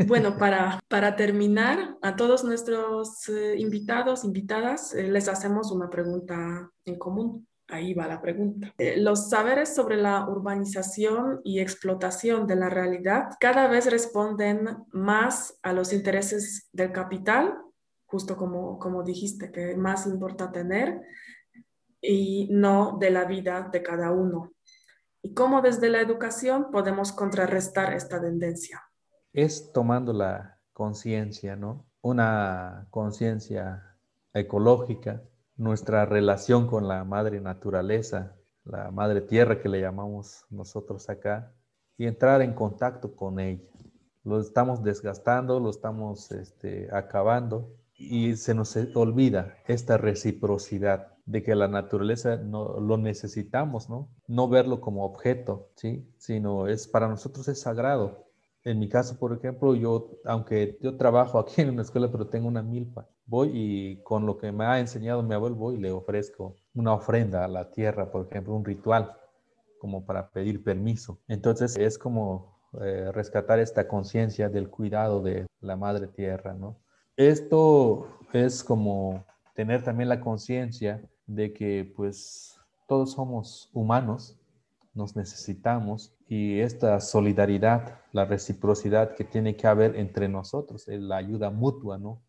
Bueno, 0.08 0.38
para, 0.38 0.80
para 0.88 1.16
terminar, 1.16 1.98
a 2.02 2.16
todos 2.16 2.44
nuestros 2.44 3.30
eh, 3.30 3.56
invitados, 3.58 4.24
invitadas, 4.24 4.94
eh, 4.94 5.04
les 5.04 5.28
hacemos 5.28 5.72
una 5.72 5.90
pregunta 5.90 6.70
en 6.86 6.98
común. 6.98 7.48
Ahí 7.68 7.94
va 7.94 8.08
la 8.08 8.22
pregunta. 8.22 8.74
Eh, 8.78 8.98
los 8.98 9.30
saberes 9.30 9.74
sobre 9.74 9.98
la 9.98 10.28
urbanización 10.30 11.42
y 11.44 11.60
explotación 11.60 12.46
de 12.46 12.56
la 12.56 12.70
realidad 12.70 13.30
cada 13.40 13.68
vez 13.68 13.90
responden 13.90 14.78
más 14.92 15.58
a 15.64 15.74
los 15.74 15.92
intereses 15.92 16.70
del 16.72 16.92
capital, 16.92 17.56
justo 18.06 18.38
como, 18.38 18.78
como 18.78 19.04
dijiste, 19.04 19.52
que 19.52 19.76
más 19.76 20.06
importa 20.06 20.52
tener, 20.52 21.02
y 22.02 22.50
no 22.52 22.98
de 23.00 23.10
la 23.10 23.26
vida 23.26 23.68
de 23.72 23.82
cada 23.82 24.12
uno. 24.12 24.54
¿Y 25.24 25.34
cómo 25.34 25.62
desde 25.62 25.90
la 25.90 26.02
educación 26.02 26.70
podemos 26.72 27.12
contrarrestar 27.12 27.94
esta 27.94 28.22
tendencia? 28.22 28.84
es 29.36 29.74
tomando 29.74 30.14
la 30.14 30.58
conciencia, 30.72 31.58
¿no? 31.58 31.86
Una 32.02 32.88
conciencia 32.90 33.98
ecológica, 34.34 35.22
nuestra 35.58 36.06
relación 36.06 36.68
con 36.68 36.88
la 36.88 37.04
madre 37.04 37.40
naturaleza, 37.42 38.36
la 38.64 38.92
madre 38.92 39.22
tierra 39.22 39.60
que 39.62 39.70
le 39.70 39.82
llamamos 39.82 40.46
nosotros 40.50 41.10
acá, 41.10 41.54
y 41.98 42.06
entrar 42.06 42.42
en 42.42 42.54
contacto 42.54 43.16
con 43.16 43.40
ella. 43.40 43.64
Lo 44.24 44.40
estamos 44.40 44.84
desgastando, 44.84 45.60
lo 45.60 45.70
estamos 45.70 46.32
este, 46.32 46.90
acabando 46.92 47.72
y 47.98 48.36
se 48.36 48.54
nos 48.54 48.76
olvida 48.96 49.56
esta 49.68 49.98
reciprocidad 49.98 51.14
de 51.26 51.42
que 51.42 51.56
la 51.56 51.68
naturaleza 51.68 52.36
no, 52.36 52.80
lo 52.80 52.98
necesitamos, 52.98 53.90
¿no? 53.90 54.10
No 54.28 54.50
verlo 54.50 54.82
como 54.82 55.06
objeto, 55.06 55.70
¿sí? 55.76 56.12
Sino 56.18 56.68
es 56.68 56.88
para 56.88 57.08
nosotros 57.08 57.48
es 57.48 57.62
sagrado 57.62 58.26
en 58.66 58.80
mi 58.80 58.90
caso, 58.90 59.18
por 59.18 59.32
ejemplo, 59.32 59.76
yo, 59.76 60.10
aunque 60.26 60.78
yo 60.82 60.98
trabajo 60.98 61.38
aquí 61.38 61.62
en 61.62 61.70
una 61.70 61.84
escuela, 61.84 62.12
pero 62.12 62.28
tengo 62.28 62.48
una 62.48 62.64
milpa, 62.64 63.08
voy 63.26 63.52
y 63.54 63.96
con 64.04 64.26
lo 64.26 64.38
que 64.38 64.52
me 64.52 64.66
ha 64.66 64.80
enseñado 64.80 65.24
mi 65.24 65.34
abuelo, 65.34 65.56
voy 65.56 65.76
y 65.76 65.80
le 65.80 65.92
ofrezco 65.92 66.56
una 66.74 66.94
ofrenda 66.94 67.46
a 67.46 67.48
la 67.48 67.72
tierra, 67.72 68.12
por 68.12 68.28
ejemplo, 68.28 68.54
un 68.54 68.66
ritual, 68.66 69.14
como 69.80 70.06
para 70.06 70.30
pedir 70.30 70.64
permiso. 70.64 71.20
Entonces 71.28 71.78
es 71.78 71.98
como 71.98 72.60
eh, 72.82 73.12
rescatar 73.14 73.60
esta 73.60 73.88
conciencia 73.88 74.50
del 74.50 74.70
cuidado 74.70 75.22
de 75.22 75.46
la 75.62 75.76
madre 75.76 76.08
tierra, 76.08 76.54
¿no? 76.54 76.78
Esto 77.18 78.08
es 78.34 78.64
como 78.64 79.24
tener 79.54 79.84
también 79.84 80.10
la 80.10 80.20
conciencia 80.20 81.02
de 81.28 81.54
que 81.54 81.92
pues 81.96 82.60
todos 82.88 83.14
somos 83.14 83.70
humanos 83.74 84.38
nos 84.94 85.16
necesitamos 85.16 86.14
y 86.28 86.60
esta 86.60 87.00
solidaridad, 87.00 88.00
la 88.12 88.26
reciprocidad 88.26 89.14
que 89.16 89.24
tiene 89.24 89.56
que 89.56 89.68
haber 89.68 89.96
entre 89.98 90.28
nosotros, 90.28 90.88
la 90.88 91.18
ayuda 91.18 91.52
mutua, 91.52 91.98
¿no? 91.98 92.22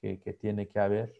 Que, 0.00 0.16
tiene 0.40 0.68
que 0.68 0.78
haber, 0.78 1.12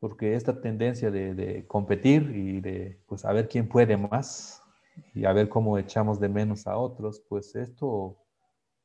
porque 0.00 0.34
esta 0.34 0.60
tendencia 0.60 1.10
de, 1.10 1.64
competir 1.68 2.32
y 2.34 2.60
de, 2.60 3.00
pues, 3.06 3.24
a 3.24 3.32
ver 3.32 3.48
quién 3.48 3.68
puede 3.68 3.96
más 3.96 4.62
y 5.14 5.24
a 5.24 5.32
ver 5.32 5.48
cómo 5.48 5.78
echamos 5.78 6.18
de 6.18 6.28
menos 6.28 6.66
a 6.66 6.76
otros, 6.76 7.22
pues 7.28 7.54
esto 7.54 8.16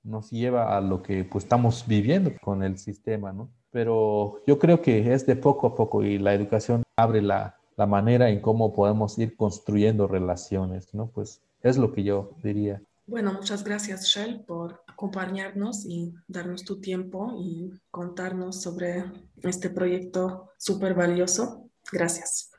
nos 0.04 0.32
lleva 0.32 0.78
a 0.78 0.82
lo 0.82 1.02
que 1.02 1.24
pues 1.24 1.46
estamos 1.46 1.86
viviendo 1.88 2.32
con 2.42 2.64
el 2.64 2.78
sistema, 2.78 3.32
¿no? 3.32 3.52
Pero 3.72 4.44
yo 4.46 4.60
creo 4.60 4.82
que 4.82 5.14
es 5.14 5.26
de 5.26 5.36
poco 5.36 5.68
a 5.68 5.76
poco 5.76 6.04
y 6.04 6.18
la 6.18 6.34
educación 6.34 6.84
abre 6.98 7.22
la, 7.22 7.58
la 7.78 7.86
manera 7.86 8.30
en 8.30 8.42
cómo 8.42 8.74
podemos 8.74 9.18
ir 9.18 9.36
construyendo 9.36 10.08
relaciones, 10.08 10.94
¿no? 10.94 11.08
Pues 11.08 11.42
es 11.62 11.78
lo 11.78 11.94
que 11.94 12.04
yo 12.04 12.32
diría. 12.44 12.82
Bueno, 13.12 13.34
muchas 13.34 13.66
gracias, 13.66 14.06
Shell, 14.06 14.46
por 14.46 14.86
acompañarnos 14.88 15.86
y 15.86 16.14
darnos 16.30 16.64
tu 16.64 16.80
tiempo 16.80 17.34
y 17.38 17.70
contarnos 17.90 18.62
sobre 18.62 19.04
este 19.44 19.70
proyecto 19.70 20.50
súper 20.58 20.94
valioso. 20.94 21.70
Gracias. 21.92 22.52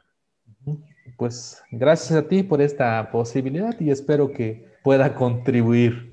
Pues 1.17 1.62
gracias 1.71 2.12
a 2.12 2.29
ti 2.29 2.43
por 2.43 2.61
esta 2.61 3.11
posibilidad 3.11 3.81
y 3.81 3.91
espero 3.91 4.31
que 4.31 4.71
pueda 4.85 5.15
contribuir 5.15 6.12